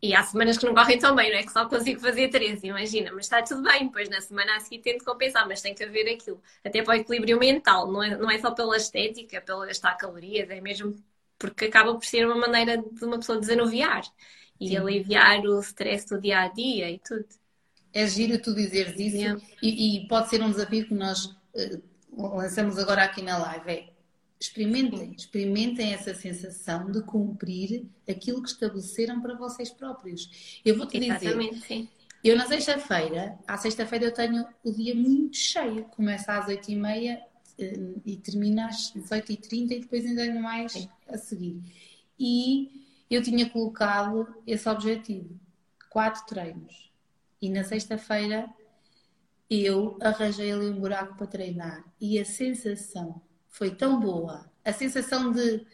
[0.00, 1.42] E há semanas que não correm tão bem, não é?
[1.42, 3.10] Que só consigo fazer três, imagina.
[3.12, 6.08] Mas está tudo bem, pois na semana a seguir tento compensar, mas tem que haver
[6.08, 6.40] aquilo.
[6.64, 10.48] Até para o equilíbrio mental, não é, não é só pela estética, pela gastar calorias,
[10.50, 10.94] é mesmo
[11.38, 14.02] porque acaba por ser uma maneira de uma pessoa desanuviar
[14.60, 14.76] e Sim.
[14.76, 17.26] aliviar o stress do dia a dia e tudo.
[17.92, 21.82] É giro tu dizeres isso e, e, pode ser um desafio que nós uh,
[22.12, 23.70] lançamos agora aqui na live.
[23.70, 23.97] É
[24.40, 30.60] experimentem, experimentem essa sensação de cumprir aquilo que estabeleceram para vocês próprios.
[30.64, 31.88] Eu vou te Exatamente, dizer, sim.
[32.22, 36.76] eu na sexta-feira, à sexta-feira eu tenho o dia muito cheio, começa às oito e
[36.76, 37.20] meia
[37.58, 40.88] eh, e termina às 18h30 e depois ainda tenho mais sim.
[41.08, 41.60] a seguir.
[42.18, 45.38] E eu tinha colocado esse objetivo,
[45.90, 46.92] quatro treinos.
[47.42, 48.48] E na sexta-feira
[49.50, 53.20] eu arranjei ali um buraco para treinar e a sensação
[53.58, 54.48] foi tão boa.
[54.64, 55.66] A sensação de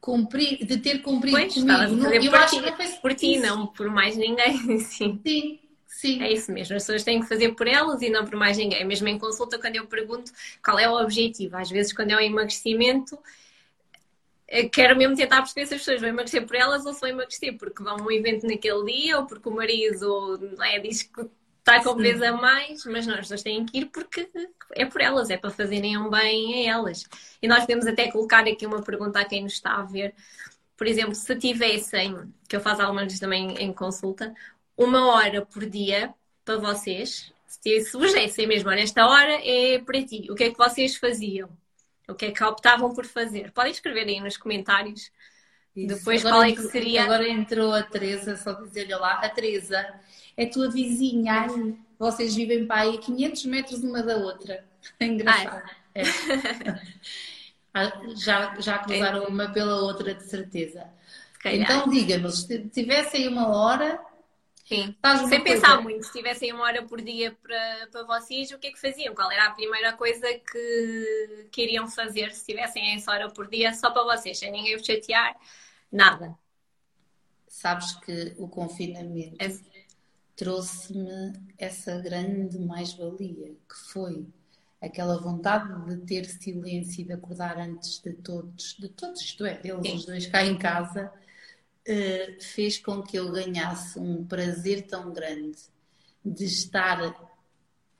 [0.00, 1.96] cumprir, de ter cumprido pois, comigo.
[1.96, 4.80] Não, eu por acho ti, que foi por ti, não por mais ninguém.
[4.80, 5.20] Sim.
[5.24, 5.60] Sim.
[5.86, 6.22] Sim.
[6.22, 8.84] É isso mesmo, as pessoas têm que fazer por elas e não por mais ninguém.
[8.84, 10.30] Mesmo em consulta, quando eu pergunto
[10.64, 13.18] qual é o objetivo, às vezes, quando é o emagrecimento,
[14.46, 17.10] eh, quero mesmo tentar perceber se as pessoas vão emagrecer por elas ou se vão
[17.10, 21.28] emagrecer porque vão a um evento naquele dia ou porque o marido é, diz que
[21.68, 24.28] está com peso a mais, mas nós pessoas têm que ir porque
[24.72, 27.04] é por elas, é para fazerem um bem a elas.
[27.42, 30.14] E nós podemos até colocar aqui uma pergunta a quem nos está a ver.
[30.76, 34.34] Por exemplo, se tivessem, que eu faço algumas vezes também em consulta,
[34.76, 40.02] uma hora por dia para vocês, se vos dessem mesmo, olha, esta hora é para
[40.04, 41.50] ti, o que é que vocês faziam?
[42.08, 43.52] O que é que optavam por fazer?
[43.52, 45.12] Podem escrever aí nos comentários.
[45.78, 45.86] Isso.
[45.86, 47.04] Depois agora é que seria.
[47.04, 49.86] Agora entrou a Teresa, só dizer-lhe lá, a Teresa
[50.36, 54.66] é tua vizinha, ai, vocês vivem para aí a 500 metros uma da outra.
[55.00, 55.70] É engraçado.
[55.94, 56.02] É.
[57.74, 59.26] Ah, já, já cruzaram é.
[59.28, 60.88] uma pela outra, de certeza.
[61.44, 64.00] Então diga-nos, se tivessem uma hora.
[64.64, 64.96] Sim.
[65.28, 65.82] Sem pensar coisa?
[65.82, 69.14] muito, se tivessem uma hora por dia para, para vocês, o que é que faziam?
[69.14, 73.90] Qual era a primeira coisa que queriam fazer se tivessem essa hora por dia só
[73.90, 75.36] para vocês, sem ninguém vos chatear?
[75.90, 76.36] Nada.
[77.46, 79.48] Sabes que o confinamento é
[80.38, 84.24] trouxe-me essa grande mais-valia, que foi
[84.80, 89.58] aquela vontade de ter silêncio e de acordar antes de todos, de todos, isto é,
[89.58, 89.96] deles Sim.
[89.96, 91.12] os dois cá em casa,
[91.88, 95.58] uh, fez com que eu ganhasse um prazer tão grande
[96.24, 97.12] de estar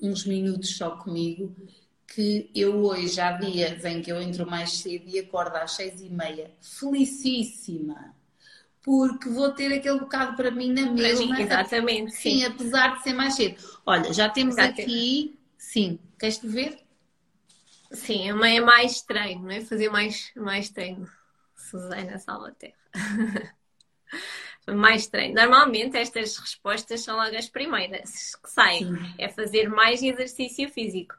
[0.00, 1.52] uns minutos só comigo,
[2.08, 6.00] que eu hoje, há dias em que eu entro mais cedo e acordo às seis
[6.00, 8.14] e meia, felicíssima,
[8.82, 11.36] porque vou ter aquele bocado para mim na mesma.
[11.36, 12.12] Mim, exatamente.
[12.12, 13.62] Sim, sim, apesar de ser mais cedo.
[13.84, 15.38] Olha, já temos aqui.
[15.58, 16.78] Sim, queres ver?
[17.92, 19.60] Sim, é mais treino, não é?
[19.60, 21.06] Fazer mais, mais treino.
[21.54, 22.74] Susana Salvaterra.
[24.66, 25.34] mais treino.
[25.34, 28.86] Normalmente estas respostas são logo as primeiras que saem.
[28.86, 29.14] Sim.
[29.18, 31.14] É fazer mais exercício físico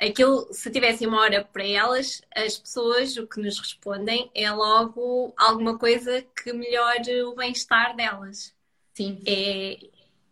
[0.00, 5.34] aquilo, se tivesse uma hora para elas, as pessoas o que nos respondem é logo
[5.36, 8.54] alguma coisa que melhore o bem-estar delas.
[8.94, 9.20] Sim.
[9.26, 9.78] É,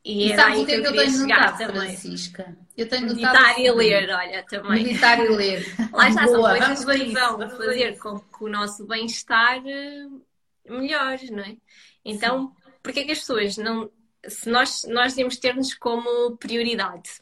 [0.05, 1.97] e, e sabes o que é que eu tenho notado, também.
[1.97, 2.57] Francisca?
[2.77, 4.85] Eu tenho Meditar e ler, olha, também.
[4.85, 5.67] Meditar e ler.
[5.93, 10.07] Lá está, são coisas que vão fazer com que o nosso bem-estar eh,
[10.69, 11.57] melhore, não é?
[12.05, 13.91] Então, porque é que as pessoas não...
[14.29, 17.21] Se nós, nós devemos ter-nos como prioridade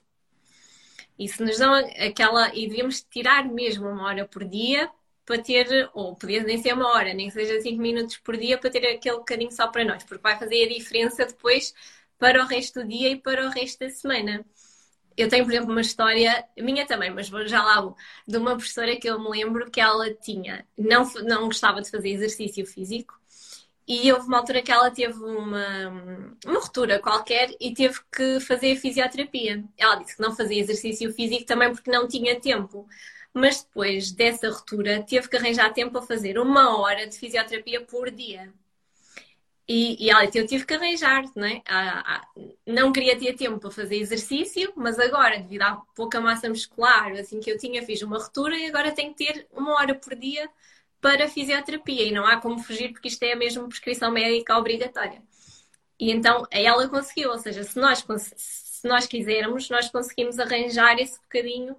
[1.19, 2.55] e se nos dão aquela.
[2.55, 4.91] E devíamos tirar mesmo uma hora por dia
[5.25, 8.59] para ter, ou podia nem ser uma hora, nem que seja cinco minutos por dia,
[8.59, 11.75] para ter aquele bocadinho só para nós, porque vai fazer a diferença depois
[12.19, 14.45] para o resto do dia e para o resto da semana.
[15.17, 17.95] Eu tenho, por exemplo, uma história, minha também, mas vou já lá,
[18.27, 22.11] de uma professora que eu me lembro que ela tinha, não, não gostava de fazer
[22.11, 23.19] exercício físico,
[23.87, 25.89] e houve uma altura que ela teve uma,
[26.47, 29.65] uma ruptura qualquer e teve que fazer fisioterapia.
[29.77, 32.87] Ela disse que não fazia exercício físico também porque não tinha tempo.
[33.35, 38.11] mas depois dessa ruptura teve que arranjar tempo para fazer uma hora de fisioterapia por
[38.11, 38.53] dia.
[39.67, 41.63] E, e ela, eu tive que arranjar, não é?
[41.67, 42.29] Ah, ah,
[42.67, 47.41] não queria ter tempo para fazer exercício, mas agora, devido à pouca massa muscular, assim
[47.41, 50.51] que eu tinha, fiz uma ruptura e agora tenho que ter uma hora por dia
[51.05, 52.05] para fisioterapia.
[52.05, 55.21] E não há como fugir, porque isto é a mesma prescrição médica obrigatória.
[56.01, 58.03] E então ela conseguiu, ou seja, se nós,
[58.37, 61.77] se nós quisermos, nós conseguimos arranjar esse bocadinho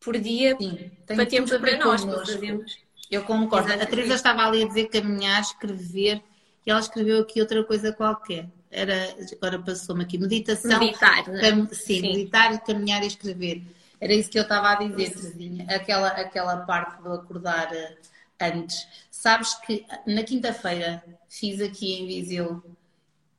[0.00, 2.78] por dia Sim, para termos para nós, para fazermos.
[3.10, 3.68] Eu concordo.
[3.68, 3.86] Exatamente.
[3.86, 6.22] A Teresa estava ali a dizer caminhar, escrever,
[6.66, 8.48] e ela escreveu aqui outra coisa qualquer.
[8.70, 10.78] Era, agora passou-me aqui, meditação.
[10.78, 11.40] Meditar, né?
[11.42, 13.62] cam, sim, sim, meditar, caminhar e escrever.
[14.00, 15.66] Era isso que eu estava a dizer, Terezinha.
[15.68, 17.96] Aquela, aquela parte do acordar eh,
[18.42, 18.86] antes.
[19.10, 22.62] Sabes que na quinta-feira fiz aqui em Viseu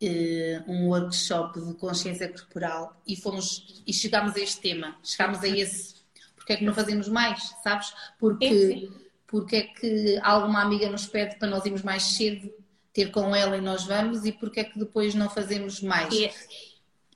[0.04, 5.48] uh, um workshop de consciência corporal e fomos e chegámos a este tema, chegámos a
[5.48, 5.96] esse.
[6.36, 7.94] Porque é que não fazemos mais, sabes?
[8.20, 8.90] Porque,
[9.28, 12.52] porque é que alguma amiga nos pede para nós irmos mais cedo
[12.94, 16.14] ter com ela e nós vamos e porque é que depois não fazemos mais?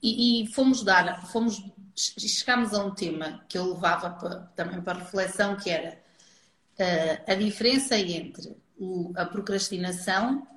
[0.02, 1.62] E, e fomos dar, fomos,
[1.96, 6.00] chegámos a um tema que eu levava para, também para reflexão, que era
[7.28, 10.48] a diferença entre o, a procrastinação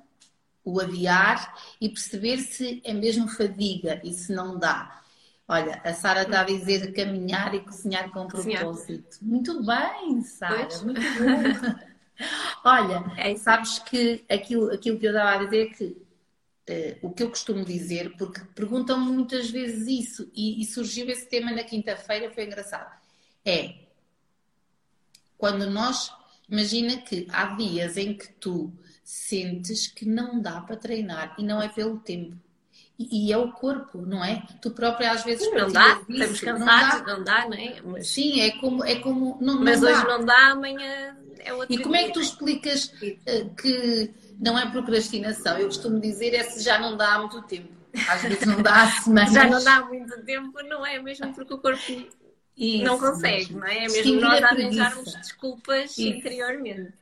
[0.63, 5.01] o adiar e perceber se é mesmo fadiga e se não dá.
[5.47, 9.17] Olha, a Sara está a dizer caminhar e cozinhar com propósito.
[9.21, 11.81] Muito bem, Sara, muito bom.
[12.63, 17.11] Olha, é, sabes que aquilo, aquilo que eu estava a dizer é que uh, o
[17.11, 21.63] que eu costumo dizer, porque perguntam-me muitas vezes isso, e, e surgiu esse tema na
[21.63, 22.95] quinta-feira, foi engraçado.
[23.43, 23.80] É
[25.41, 26.13] quando nós,
[26.47, 28.71] imagina que há dias em que tu
[29.03, 32.37] sentes que não dá para treinar e não é pelo tempo.
[32.99, 34.43] E, e é o corpo, não é?
[34.61, 37.81] Tu própria às vezes não dá, estamos cansados, não dá, não é?
[37.83, 38.07] Mas...
[38.09, 41.79] Sim, é como, é como não, Mas não hoje não dá, amanhã é outro E
[41.79, 45.57] como é que tu explicas uh, que não é procrastinação?
[45.57, 47.73] Eu costumo dizer é se já não dá há muito tempo.
[48.07, 49.33] Às vezes não dá há semanas.
[49.33, 51.81] já não dá há muito tempo, não é mesmo porque o corpo
[52.57, 53.85] Isso, não consegue, não é?
[53.85, 56.01] É mesmo nós arranjarmos desculpas Isso.
[56.01, 56.93] interiormente.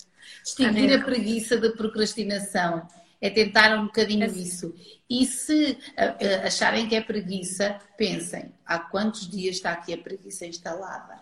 [0.43, 2.87] Distinguir a preguiça da procrastinação
[3.21, 4.27] é tentar um bocadinho é.
[4.27, 4.73] isso.
[5.09, 10.45] E se uh, acharem que é preguiça, pensem, há quantos dias está aqui a preguiça
[10.45, 11.19] instalada?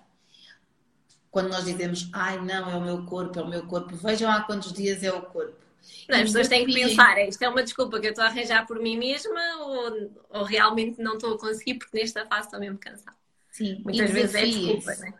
[1.32, 4.42] Quando nós dizemos, ai não, é o meu corpo, é o meu corpo, vejam há
[4.42, 5.68] quantos dias é o corpo.
[6.10, 8.66] Não, as pessoas têm que pensar, isto é uma desculpa que eu estou a arranjar
[8.66, 12.78] por mim mesma ou, ou realmente não estou a conseguir porque nesta fase estou mesmo
[12.78, 13.16] cansada.
[13.58, 15.14] Sim, muitas vezes é desculpa, não é?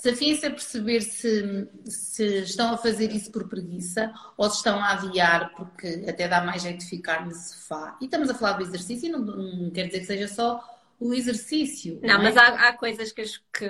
[0.00, 4.92] Desafia-se a perceber se, se estão a fazer isso por preguiça ou se estão a
[4.94, 7.96] adiar porque até dá mais jeito de ficar no sofá.
[8.00, 10.60] E estamos a falar do exercício e não, não quer dizer que seja só
[11.02, 11.98] o exercício.
[12.00, 12.22] Não, não é?
[12.24, 13.68] mas há, há, coisas que, que,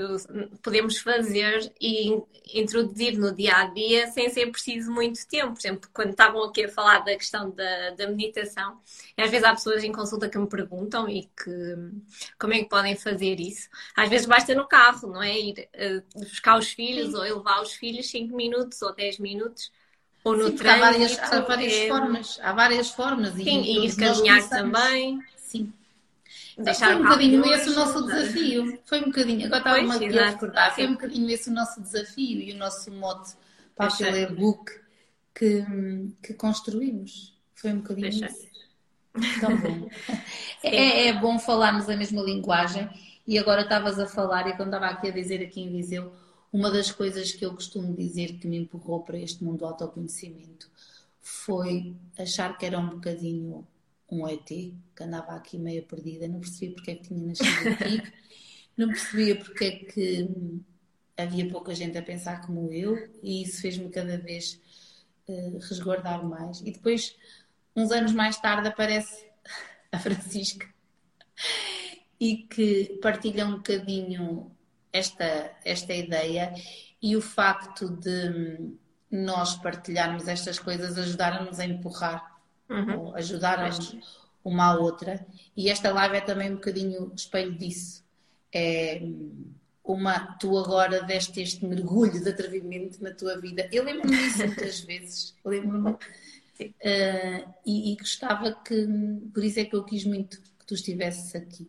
[0.62, 2.20] podemos fazer e
[2.54, 5.54] introduzir no dia a dia sem ser preciso muito tempo.
[5.54, 8.78] Por exemplo, quando estavam aqui a falar da questão da, da meditação,
[9.16, 11.76] às vezes há pessoas em consulta que me perguntam e que
[12.38, 13.68] como é que podem fazer isso.
[13.96, 15.38] Às vezes basta no carro, não é?
[15.38, 17.16] Ir uh, buscar os filhos Sim.
[17.16, 19.72] ou levar os filhos 5 minutos ou 10 minutos.
[20.22, 20.84] Ou no Sim, trânsito.
[20.84, 21.88] Há várias, há várias é...
[21.88, 22.40] formas.
[22.42, 23.34] Há várias formas.
[23.34, 25.18] Sim, e, e ir caminhar também.
[25.36, 25.72] Sim.
[26.58, 28.78] Deixar foi um bocadinho esse o nosso desafio.
[28.84, 31.80] Foi um bocadinho, agora estava uma aqui a recordar, foi um bocadinho esse o nosso
[31.80, 33.32] desafio e o nosso mote
[33.74, 34.72] para aquele e-book
[35.34, 35.64] que,
[36.22, 37.34] que construímos.
[37.54, 38.48] Foi um bocadinho isso.
[39.40, 39.88] Tão bom.
[40.62, 42.88] é, é bom falarmos a mesma linguagem.
[43.26, 46.12] E agora estavas a falar e quando estava aqui a dizer aqui em Viseu,
[46.52, 50.68] uma das coisas que eu costumo dizer que me empurrou para este mundo do autoconhecimento
[51.20, 53.66] foi achar que era um bocadinho
[54.12, 58.02] um ET que andava aqui meio perdida, não percebia porque é que tinha nascido aqui,
[58.76, 60.28] não percebia porque é que
[61.16, 64.60] havia pouca gente a pensar como eu e isso fez-me cada vez
[65.28, 66.60] uh, resguardar mais.
[66.60, 67.16] E depois,
[67.74, 69.26] uns anos mais tarde, aparece
[69.90, 70.68] a Francisca
[72.20, 74.54] e que partilha um bocadinho
[74.92, 76.52] esta, esta ideia
[77.00, 78.76] e o facto de
[79.10, 82.31] nós partilharmos estas coisas ajudaram-nos a empurrar
[82.68, 83.12] uhum.
[84.44, 85.26] uma à outra.
[85.56, 88.02] E esta live é também um bocadinho espelho disso.
[88.54, 89.00] É
[89.84, 93.68] uma, tu agora deste este mergulho de atrevimento na tua vida.
[93.72, 95.34] Eu lembro-me disso muitas vezes.
[95.44, 95.90] Lembro-me.
[96.60, 98.86] Uh, e, e, gostava que,
[99.34, 101.68] por isso é que eu quis muito que tu estivesses aqui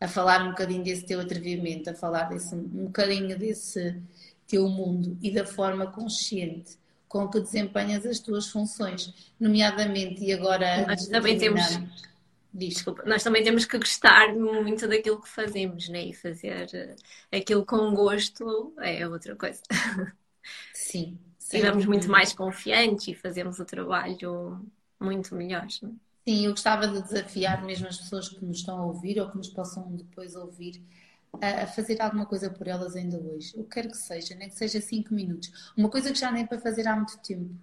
[0.00, 4.00] a falar um bocadinho desse teu atrevimento, a falar desse, um bocadinho desse
[4.46, 6.78] teu mundo e da forma consciente
[7.16, 10.84] com que desempenhas as tuas funções, nomeadamente, e agora.
[10.86, 11.62] Mas também temos.
[12.52, 16.06] Desculpa, nós também temos que gostar muito daquilo que fazemos, né?
[16.06, 19.62] E fazer eh, aquilo com gosto é outra coisa.
[20.72, 21.18] Sim.
[21.52, 24.66] E vamos muito mais confiantes e fazemos o trabalho
[24.98, 25.64] muito melhor.
[25.80, 25.92] Né?
[26.28, 29.36] Sim, eu gostava de desafiar mesmo as pessoas que nos estão a ouvir ou que
[29.36, 30.82] nos possam depois ouvir
[31.40, 33.56] a fazer alguma coisa por elas ainda hoje.
[33.56, 35.72] Eu quero que seja, nem que seja cinco minutos.
[35.76, 37.54] Uma coisa que já nem é para fazer há muito tempo.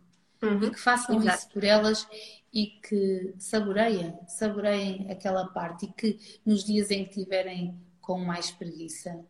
[0.41, 0.63] Uhum.
[0.63, 1.37] E que façam Exato.
[1.37, 2.07] isso por elas
[2.53, 8.51] e que saboreiem, saboreiem aquela parte e que nos dias em que tiverem com mais
[8.51, 9.25] preguiça,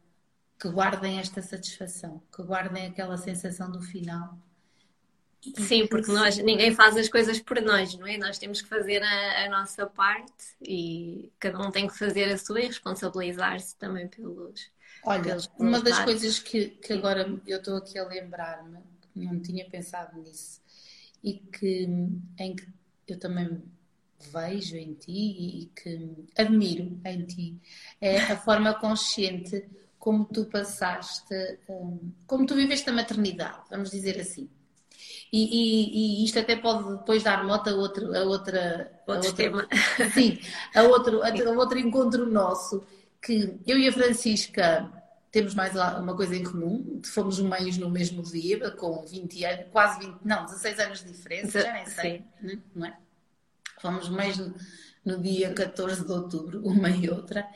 [0.59, 4.37] que guardem esta satisfação, que guardem aquela sensação do final.
[5.57, 8.17] Sim, porque nós, ninguém faz as coisas por nós, não é?
[8.17, 12.37] Nós temos que fazer a, a nossa parte e cada um tem que fazer a
[12.37, 14.71] sua e responsabilizar-se também pelos.
[15.03, 18.79] Olha, pelos uma das coisas que, que agora eu estou aqui a lembrar-me,
[19.13, 20.61] não tinha pensado nisso,
[21.21, 21.87] e que
[22.39, 22.65] em que
[23.07, 23.61] eu também
[24.31, 27.59] vejo em ti e que admiro em ti
[27.99, 29.67] é a forma consciente
[29.99, 34.49] como tu passaste, hum, como tu viveste a maternidade, vamos dizer assim.
[35.35, 39.33] E, e, e, isto até pode depois dar nota a outra, a outra, a outra
[39.33, 39.67] tema.
[40.13, 40.39] sim,
[40.75, 42.83] a outro, a, a outro encontro nosso
[43.19, 44.87] que eu e a Francisca
[45.31, 50.05] temos mais uma coisa em comum, fomos meios no mesmo dia, com 20 anos, quase
[50.05, 52.61] 20, não, 16 anos de diferença, já nem sei, Sim.
[52.75, 52.95] não é?
[53.81, 54.53] Fomos meios no,
[55.03, 57.47] no, dia 14 de outubro, uma e outra,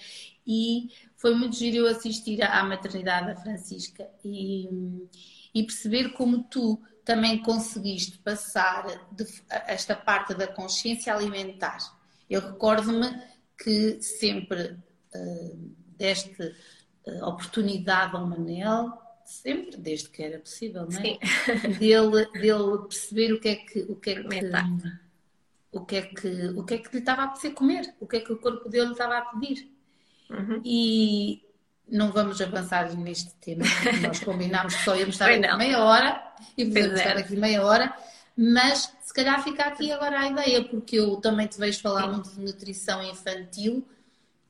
[0.48, 4.68] e foi muito giro eu assistir à maternidade da Francisca e,
[5.54, 9.26] e perceber como tu também conseguiste passar de,
[9.66, 11.78] esta parte da consciência alimentar.
[12.30, 13.08] Eu recordo-me
[13.58, 14.78] que sempre
[15.16, 16.54] uh, deste
[17.22, 18.92] oportunidade ao Manel,
[19.24, 21.18] sempre, desde que era possível, não é?
[21.80, 24.30] Dele, dele perceber o que é que, o que, é que,
[25.72, 26.28] o que, é que,
[26.58, 28.68] o que é que lhe estava a apetecer comer, o que é que o corpo
[28.68, 29.72] dele estava a pedir.
[30.30, 30.62] Uhum.
[30.66, 31.42] E
[31.90, 33.64] não vamos avançar neste tema,
[34.02, 37.04] nós combinámos que só íamos estar aqui meia hora e podemos é.
[37.04, 37.96] estar aqui meia hora,
[38.36, 42.12] mas se calhar fica aqui agora a ideia, porque eu também te vejo falar Sim.
[42.12, 43.88] muito de nutrição infantil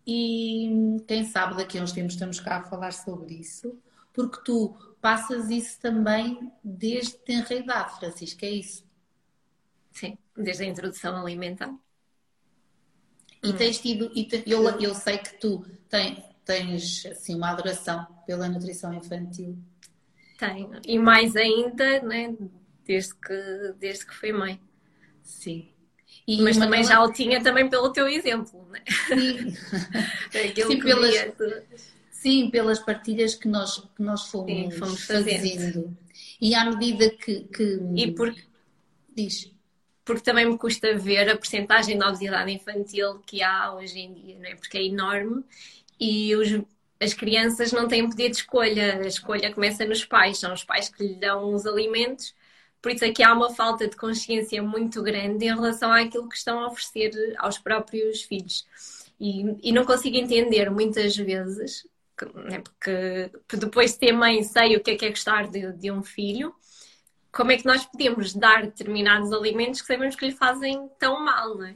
[0.06, 3.78] e quem sabe daqui a uns tempos estamos cá a falar sobre isso,
[4.14, 8.86] porque tu passas isso também desde tenra idade, Francisca, é isso?
[9.92, 11.74] Sim, desde a introdução alimentar.
[13.44, 18.08] E tens tido, e te, eu, eu sei que tu tens, tens assim, uma adoração
[18.26, 19.58] pela nutrição infantil.
[20.40, 22.34] Tenho, e mais ainda, né,
[22.86, 24.60] desde, que, desde que fui mãe.
[25.22, 25.70] Sim.
[26.26, 28.82] E Mas também já o tinha também pelo teu exemplo, né?
[29.08, 29.54] Sim.
[30.68, 31.16] sim, pelas,
[32.12, 35.98] sim, pelas partilhas que nós, que nós fomos, sim, fomos fazendo.
[36.40, 37.42] E à medida que.
[37.46, 37.80] que...
[37.96, 38.44] E porque.
[39.16, 39.52] Diz.
[40.04, 44.38] Porque também me custa ver a porcentagem de obesidade infantil que há hoje em dia,
[44.38, 44.56] não é?
[44.56, 45.44] Porque é enorme
[46.00, 46.48] e os,
[47.00, 48.98] as crianças não têm poder de escolha.
[48.98, 52.34] A escolha começa nos pais, são os pais que lhe dão os alimentos
[52.82, 56.38] por isso aqui é há uma falta de consciência muito grande em relação àquilo que
[56.38, 58.66] estão a oferecer aos próprios filhos.
[59.20, 61.88] E, e não consigo entender muitas vezes,
[62.34, 65.92] né, porque depois de ter mãe sei o que é que é gostar de, de
[65.92, 66.56] um filho,
[67.32, 71.58] como é que nós podemos dar determinados alimentos que sabemos que lhe fazem tão mal,
[71.58, 71.76] não é?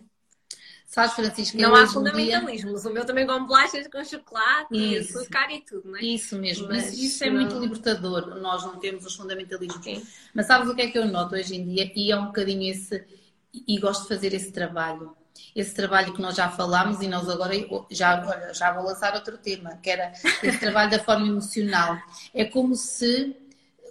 [0.92, 2.82] Sabes, Francisco, não há fundamentalismos.
[2.82, 2.92] Dia...
[2.92, 5.18] O meu também com bolachas com chocolate isso.
[5.18, 6.02] e açúcar e tudo, não é?
[6.02, 7.38] Isso mesmo, mas, isso é não...
[7.38, 8.36] muito libertador.
[8.42, 9.82] Nós não temos os fundamentalismos.
[9.82, 10.06] Sim.
[10.34, 11.90] Mas sabes o que é que eu noto hoje em dia?
[11.96, 13.06] E é um bocadinho esse.
[13.54, 15.16] E gosto de fazer esse trabalho.
[15.56, 17.54] Esse trabalho que nós já falámos e nós agora
[17.90, 20.12] já, olha, já vou lançar outro tema, que era
[20.44, 21.98] esse trabalho da forma emocional.
[22.34, 23.34] É como se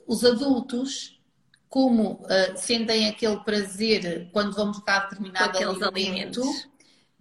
[0.07, 1.18] os adultos
[1.66, 6.70] como uh, sentem aquele prazer quando vão buscar determinado alimento, alimentos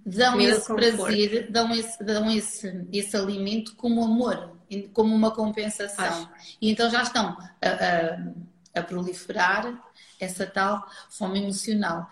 [0.10, 4.58] dão esse prazer, dão, esse, dão esse, esse alimento como amor,
[4.94, 6.06] como uma compensação.
[6.06, 6.30] Acho.
[6.62, 9.82] E então já estão a, a, a, proliferar
[10.20, 12.10] essa tal fome emocional.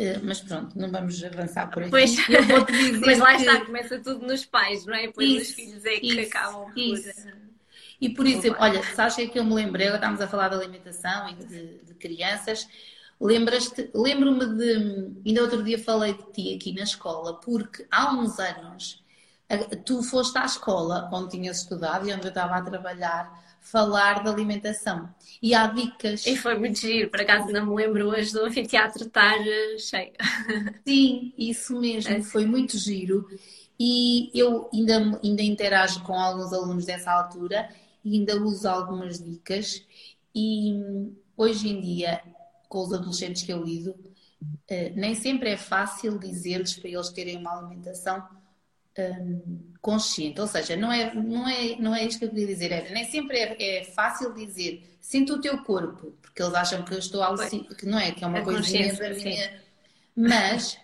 [0.00, 1.90] Uh, mas pronto, não vamos avançar por aqui.
[1.90, 3.42] Pois, Eu vou -te dizer mas lá que...
[3.42, 5.06] está, começa tudo nos pais, não é?
[5.06, 6.78] Depois isso, os filhos é que isso, acabam por.
[6.78, 7.28] Isso.
[8.00, 9.88] E por exemplo, olha, sabes o que eu me lembrei?
[9.88, 12.66] Agora estamos a falar de alimentação e de, de crianças.
[13.20, 18.38] Lembras-te, lembro-me de, ainda outro dia falei de ti aqui na escola, porque há uns
[18.38, 19.04] anos
[19.84, 24.28] tu foste à escola onde tinhas estudado e onde eu estava a trabalhar falar de
[24.28, 25.08] alimentação.
[25.42, 26.26] E há dicas.
[26.26, 30.12] E foi muito giro, por acaso não me lembro hoje do anfiteatro estar eh, cheio.
[30.86, 32.22] Sim, isso mesmo, é.
[32.22, 33.26] foi muito giro.
[33.78, 37.68] E eu ainda, ainda interajo com alguns alunos dessa altura
[38.04, 39.84] e ainda uso algumas dicas.
[40.34, 40.74] E
[41.36, 42.22] hoje em dia
[42.70, 47.36] com os adolescentes que eu lido, uh, nem sempre é fácil dizer-lhes para eles terem
[47.36, 48.26] uma alimentação
[48.98, 50.40] um, consciente.
[50.40, 53.04] Ou seja, não é, não, é, não é isto que eu queria dizer, era nem
[53.10, 57.22] sempre é, é fácil dizer sinto o teu corpo, porque eles acham que eu estou
[57.22, 59.62] alucinando, que não é, que é uma coisinha da minha.
[60.14, 60.78] Mas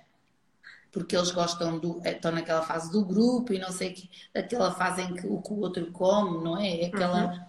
[0.90, 2.00] porque eles gostam do.
[2.04, 5.52] estão naquela fase do grupo e não sei que, aquela fase em que o que
[5.52, 6.80] o outro come, não é?
[6.80, 7.26] é aquela.
[7.26, 7.40] Uhum.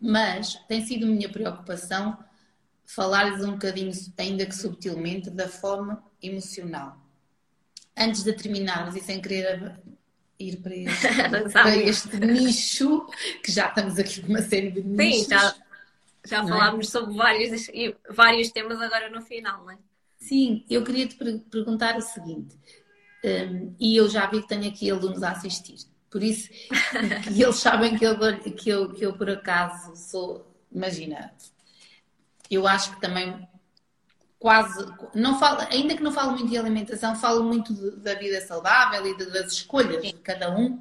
[0.00, 2.16] Mas tem sido minha preocupação
[2.88, 6.96] falar-lhes um bocadinho, ainda que subtilmente, da forma emocional.
[7.96, 9.78] Antes de terminarmos e sem querer
[10.38, 11.08] ir para este,
[11.52, 13.06] para este nicho,
[13.44, 15.24] que já estamos aqui com uma série de nichos.
[15.24, 15.54] Sim, já,
[16.24, 16.48] já é?
[16.48, 16.90] falámos é?
[16.90, 17.66] sobre vários,
[18.08, 19.78] vários temas agora no final, não é?
[20.18, 21.16] Sim, eu queria te
[21.50, 22.56] perguntar o seguinte,
[23.22, 25.76] um, e eu já vi que tenho aqui alunos a assistir,
[26.10, 26.78] por isso que
[27.40, 31.32] eles sabem que eu, que, eu, que eu por acaso sou, imagina,
[32.50, 33.48] eu acho que também
[34.38, 38.40] quase, não falo, ainda que não falo muito de alimentação, falo muito de, da vida
[38.40, 40.80] saudável e de, das escolhas de cada um.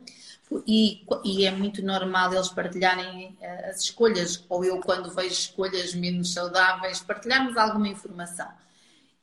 [0.65, 5.93] E, e, é muito normal eles partilharem eh, as escolhas, ou eu, quando vejo escolhas
[5.93, 8.47] menos saudáveis, partilharmos alguma informação.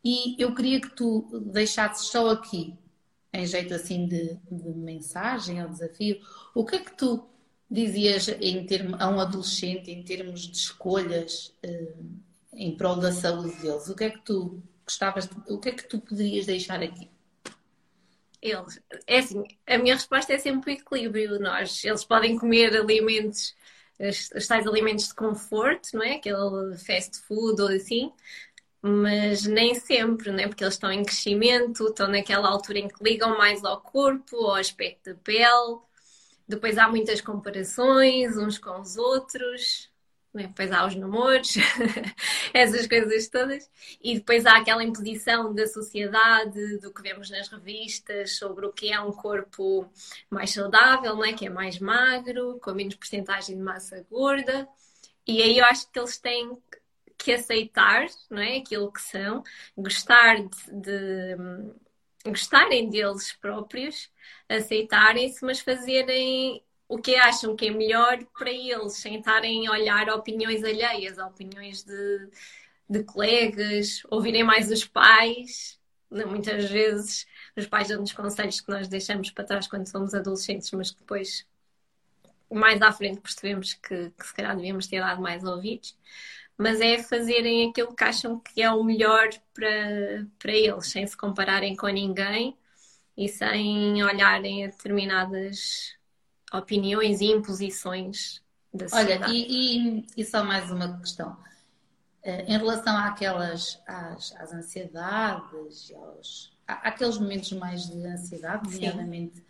[0.04, 2.76] E eu queria que tu deixasses só aqui,
[3.32, 6.20] em jeito assim de, de mensagem ou desafio,
[6.54, 7.26] o que é que tu
[7.70, 11.94] dizias em termo, a um adolescente em termos de escolhas eh,
[12.56, 13.88] em prol da saúde deles?
[13.88, 17.10] O que é que tu gostavas, de, o que é que tu poderias deixar aqui?
[18.40, 21.40] Eles, é assim, a minha resposta é sempre o equilíbrio.
[21.40, 23.54] Nós, eles podem comer alimentos,
[24.34, 26.16] os tais alimentos de conforto, não é?
[26.16, 28.12] Aquele fast food ou assim,
[28.86, 30.46] mas nem sempre, né?
[30.46, 34.56] porque eles estão em crescimento, estão naquela altura em que ligam mais ao corpo, ao
[34.56, 35.78] aspecto da pele.
[36.46, 39.90] Depois há muitas comparações uns com os outros,
[40.34, 40.48] né?
[40.48, 41.54] depois há os namoros,
[42.52, 43.70] essas coisas todas.
[44.02, 48.92] E depois há aquela imposição da sociedade, do que vemos nas revistas, sobre o que
[48.92, 49.88] é um corpo
[50.28, 51.32] mais saudável, né?
[51.32, 54.68] que é mais magro, com menos porcentagem de massa gorda.
[55.26, 56.58] E aí eu acho que eles têm
[57.16, 58.58] que aceitar não é?
[58.58, 59.42] aquilo que são,
[59.76, 61.36] gostar de,
[62.24, 64.10] de gostarem deles próprios,
[64.48, 70.08] aceitarem-se, mas fazerem o que acham que é melhor para eles, sem estarem a olhar
[70.10, 72.28] opiniões alheias, opiniões de,
[72.88, 75.80] de colegas, ouvirem mais os pais.
[76.10, 77.26] Muitas vezes
[77.56, 81.46] os pais dão-nos conselhos que nós deixamos para trás quando somos adolescentes, mas que depois,
[82.50, 85.96] mais à frente, percebemos que, que se calhar devíamos ter dado mais ouvidos
[86.56, 91.16] mas é fazerem aquilo que acham que é o melhor para, para eles, sem se
[91.16, 92.56] compararem com ninguém
[93.16, 95.96] e sem olharem a determinadas
[96.58, 98.42] opiniões e imposições
[98.72, 99.24] da sociedade.
[99.24, 101.36] Olha, e, e, e só mais uma questão.
[102.22, 109.44] Eh, em relação àquelas, às, às ansiedades, aos, àqueles momentos mais de ansiedade, nomeadamente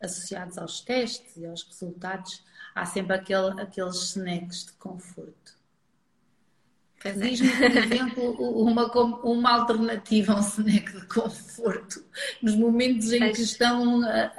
[0.00, 2.42] associados aos testes e aos resultados,
[2.74, 5.63] há sempre aquele, aqueles snacks de conforto.
[7.12, 8.30] Diz-me, por exemplo,
[8.62, 8.90] uma,
[9.22, 12.02] uma alternativa a um snack de conforto
[12.40, 14.32] nos momentos em que estão ah,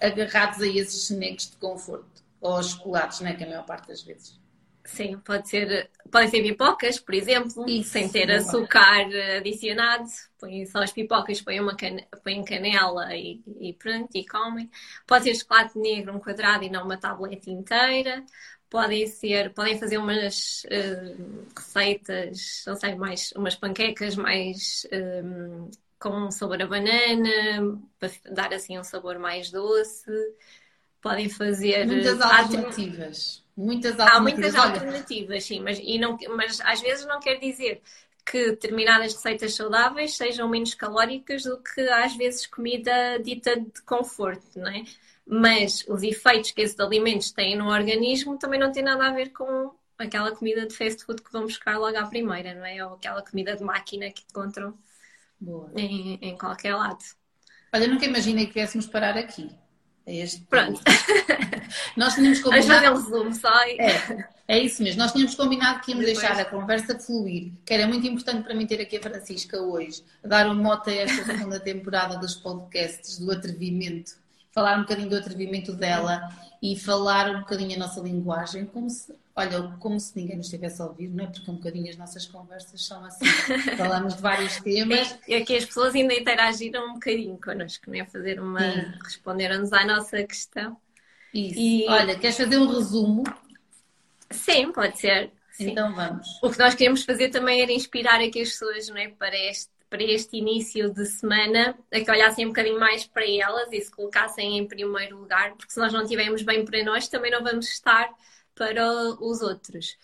[0.00, 3.34] agarrados a esses snacks de conforto ou aos chocolates, não é?
[3.34, 4.40] Que a maior parte das vezes.
[4.88, 9.06] Sim, pode ser, podem ser pipocas, por exemplo, Isso, sem ter açúcar
[9.36, 10.08] adicionado.
[10.40, 14.70] Põem só as pipocas, põem, uma cane, põem canela e, e pronto, e comem.
[15.06, 18.24] Pode ser chocolate negro, um quadrado e não uma tableta inteira
[18.70, 25.70] podem ser, podem fazer umas uh, receitas, não sei, mais umas panquecas mais um, eh,
[25.98, 30.10] com um sabor a banana, para dar assim um sabor mais doce.
[31.00, 33.44] Podem fazer muitas alternativas.
[33.56, 34.16] Muitas alternativas.
[34.16, 37.82] Há muitas alternativas, sim, mas, e não, mas às vezes não quer dizer
[38.24, 44.58] que determinadas receitas saudáveis sejam menos calóricas do que às vezes comida dita de conforto,
[44.58, 44.84] não é?
[45.28, 49.28] Mas os efeitos que esses alimentos têm no organismo também não têm nada a ver
[49.28, 52.84] com aquela comida de fast food que vão buscar logo à primeira, não é?
[52.86, 54.74] Ou aquela comida de máquina que encontram
[55.76, 57.04] em, em, qualquer lado.
[57.74, 59.50] Olha, nunca imaginei que viéssemos parar aqui.
[60.06, 60.80] Este Pronto.
[61.94, 62.66] Nós tínhamos combinado.
[62.66, 63.62] Vamos fazer um resumo só.
[63.64, 65.02] É, é isso mesmo.
[65.02, 66.26] Nós tínhamos combinado que íamos Depois...
[66.26, 70.02] deixar a conversa fluir, que era muito importante para mim ter aqui a Francisca hoje,
[70.24, 74.12] dar um mote a esta segunda temporada dos podcasts do atrevimento
[74.52, 76.28] falar um bocadinho do atrevimento dela
[76.62, 80.82] e falar um bocadinho a nossa linguagem, como se, olha, como se ninguém nos estivesse
[80.82, 81.26] a ouvir, não é?
[81.28, 83.26] Porque um bocadinho as nossas conversas são assim.
[83.76, 85.18] Falamos de vários temas.
[85.28, 88.04] E aqui as pessoas ainda interagiram um bocadinho connosco, não é?
[88.04, 88.60] Fazer uma.
[89.04, 90.76] Responderam-nos à nossa questão.
[91.32, 91.58] Isso.
[91.58, 91.86] E...
[91.88, 93.24] Olha, queres fazer um resumo?
[94.30, 95.30] Sim, pode ser.
[95.52, 95.70] Sim.
[95.70, 96.26] Então vamos.
[96.42, 99.08] O que nós queremos fazer também era inspirar aqui as pessoas, não é?
[99.08, 103.72] Para este para este início de semana a que olhassem um bocadinho mais para elas
[103.72, 107.30] e se colocassem em primeiro lugar, porque se nós não estivermos bem para nós, também
[107.30, 108.10] não vamos estar
[108.54, 108.84] para
[109.20, 109.96] os outros.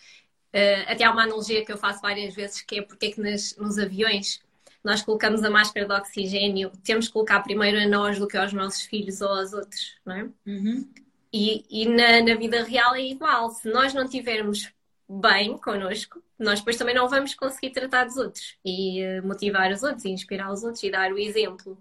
[0.55, 3.21] Uh, até há uma analogia que eu faço várias vezes, que é porque é que
[3.21, 4.41] nas, nos aviões
[4.85, 8.53] nós colocamos a máscara de oxigênio, temos que colocar primeiro a nós do que aos
[8.53, 10.23] nossos filhos ou aos outros, não é?
[10.47, 10.89] Uhum.
[11.33, 13.51] E, e na, na, vida real é igual.
[13.51, 14.73] Se nós não tivermos
[15.09, 19.83] bem connosco, nós depois também não vamos conseguir tratar dos outros e uh, motivar os
[19.83, 21.79] outros e inspirar os outros e dar o exemplo.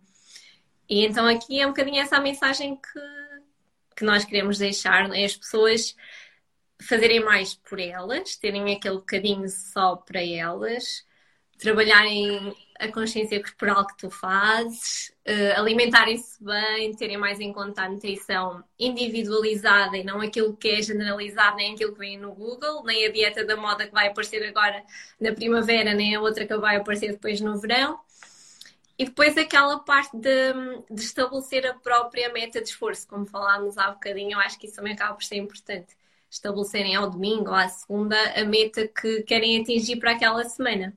[0.89, 2.99] E então aqui é um bocadinho essa a mensagem que,
[3.95, 5.25] que nós queremos deixar, né?
[5.25, 5.95] as pessoas
[6.81, 11.05] fazerem mais por elas, terem aquele bocadinho só para elas,
[11.57, 17.89] trabalharem a consciência corporal que tu fazes, uh, alimentarem-se bem, terem mais em conta a
[17.89, 23.05] nutrição individualizada e não aquilo que é generalizado, nem aquilo que vem no Google, nem
[23.05, 24.83] a dieta da moda que vai aparecer agora
[25.19, 27.99] na primavera, nem a outra que vai aparecer depois no verão.
[28.97, 30.53] E depois aquela parte de,
[30.91, 34.75] de estabelecer a própria meta de esforço, como falámos há bocadinho, eu acho que isso
[34.75, 35.95] também acaba por ser importante.
[36.29, 40.95] Estabelecerem ao domingo ou à segunda a meta que querem atingir para aquela semana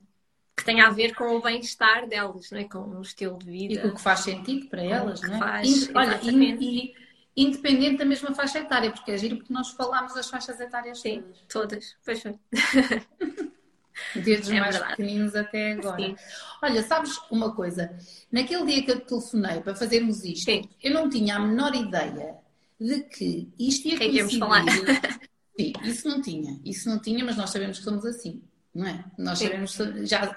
[0.57, 2.63] que tem a ver com o bem-estar delas, não é?
[2.63, 3.73] com o estilo de vida.
[3.75, 5.37] E com o que faz sentido para elas, não é?
[5.37, 6.95] Faz, olha, e, e,
[7.35, 11.23] independente da mesma faixa etária, porque é giro porque nós falámos as faixas etárias Sim,
[11.47, 11.95] todas.
[12.03, 12.35] Pois foi.
[14.15, 14.95] Desde os é mais verdade.
[14.95, 16.03] pequeninos até agora.
[16.03, 16.15] Sim.
[16.61, 17.95] Olha, sabes uma coisa?
[18.31, 20.67] Naquele dia que eu te telefonei para fazermos isto, Sim.
[20.83, 22.35] eu não tinha a menor ideia
[22.79, 24.27] de que isto ia coincidir.
[24.27, 24.63] Que falar.
[25.59, 26.59] Sim, isso não tinha.
[26.63, 28.41] Isso não tinha, mas nós sabemos que somos assim
[28.77, 29.03] não é?
[29.17, 29.73] Nós sabemos,
[30.03, 30.33] já,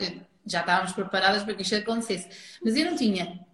[0.47, 2.28] já estávamos preparadas para que isto acontecesse.
[2.64, 3.45] Mas eu não tinha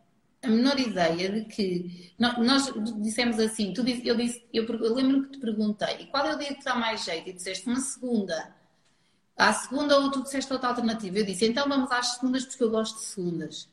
[0.43, 2.73] a menor ideia de que nós
[3.03, 6.39] dissemos assim, tu disse, eu, disse, eu, eu lembro que te perguntei qual é o
[6.39, 7.29] dia que dá mais jeito?
[7.29, 8.55] E disseste uma segunda.
[9.37, 11.19] À segunda ou tu disseste outra alternativa?
[11.19, 13.69] Eu disse, então vamos às segundas porque eu gosto de segundas.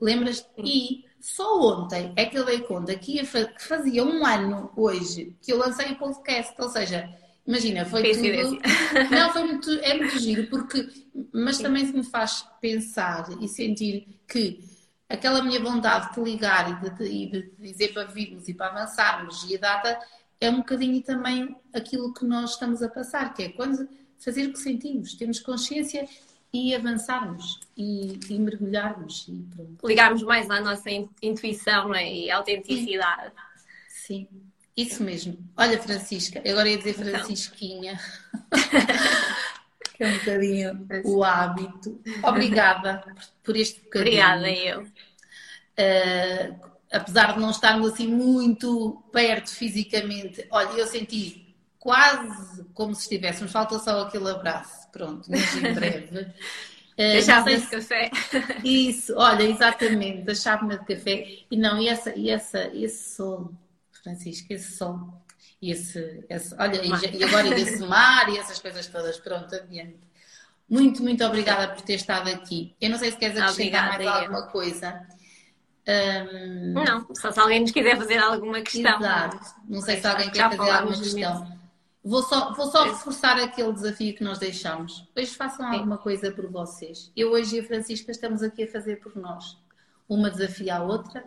[0.00, 0.44] Lembras?
[0.58, 5.36] E só ontem é que eu dei conta que, ia, que fazia um ano hoje
[5.40, 7.08] que eu lancei o podcast, ou seja,
[7.46, 8.60] Imagina, foi tudo.
[9.10, 10.88] Não, foi muito, é muito giro, porque,
[11.32, 14.60] mas também me faz pensar e sentir que
[15.08, 18.68] aquela minha vontade de te ligar e de, e de dizer para virmos e para
[18.68, 19.98] avançarmos e a data
[20.40, 23.88] é um bocadinho também aquilo que nós estamos a passar, que é quando
[24.18, 26.08] fazer o que sentimos, termos consciência
[26.52, 29.86] e avançarmos e, e mergulharmos e pronto.
[29.86, 30.90] Ligarmos mais à nossa
[31.22, 32.12] intuição é?
[32.12, 33.32] e autenticidade.
[33.88, 34.28] Sim.
[34.30, 34.51] Sim.
[34.76, 35.38] Isso mesmo.
[35.56, 37.10] Olha, Francisca, agora ia dizer então.
[37.10, 38.00] Francisquinha.
[39.94, 42.00] que é um bocadinho o hábito.
[42.22, 43.04] Obrigada
[43.42, 44.24] por este bocadinho.
[44.24, 44.82] Obrigada, eu.
[44.82, 53.02] Uh, apesar de não estarmos assim muito perto fisicamente, olha, eu senti quase como se
[53.02, 54.88] estivéssemos, falta só aquele abraço.
[54.90, 56.18] Pronto, mas em breve.
[56.18, 56.32] Uh,
[56.96, 58.10] Deixava de café.
[58.64, 61.40] Isso, olha, exatamente, da chávena de café.
[61.50, 63.52] E não, e, essa, e essa, esse sol
[64.02, 65.22] Francisco, esse som,
[65.60, 70.00] e esse, esse olha, e, e, agora esse mar e essas coisas todas, pronto, adiante.
[70.68, 72.74] Muito, muito obrigada por ter estado aqui.
[72.80, 75.06] Eu não sei se queres acrescentar mais alguma coisa.
[75.86, 76.72] Um...
[76.72, 78.98] Não, só se alguém nos quiser fazer alguma questão.
[78.98, 79.54] Exato.
[79.68, 81.62] Não sei se alguém quer fazer alguma questão.
[82.04, 85.08] Vou só, vou só reforçar aquele desafio que nós deixamos.
[85.16, 85.76] Hoje façam Sim.
[85.76, 87.12] alguma coisa por vocês.
[87.14, 89.56] Eu hoje e a Francisca estamos aqui a fazer por nós.
[90.08, 91.24] Uma desafia a outra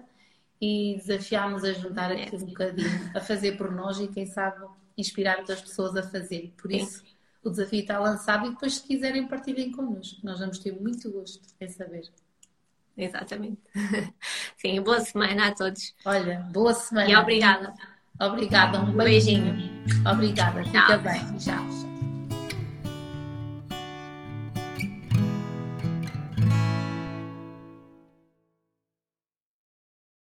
[0.62, 2.24] e desafiámos a juntar é.
[2.24, 4.66] aqui um bocadinho, a fazer por nós e quem sabe
[4.98, 6.54] inspirar outras pessoas a fazer.
[6.58, 7.06] Por isso, Sim.
[7.44, 10.20] o desafio está lançado e depois, se quiserem, partilhem connosco.
[10.24, 12.10] Nós vamos ter muito gosto em saber.
[12.98, 13.60] Exatamente.
[14.58, 15.94] Sim, boa semana a todos.
[16.06, 17.10] Olha, boa semana.
[17.10, 17.74] E obrigada.
[18.20, 19.58] Obrigada, um beijinho.
[20.10, 21.00] Obrigada, fica Tchau.
[21.00, 21.38] bem.
[21.38, 21.85] Tchau.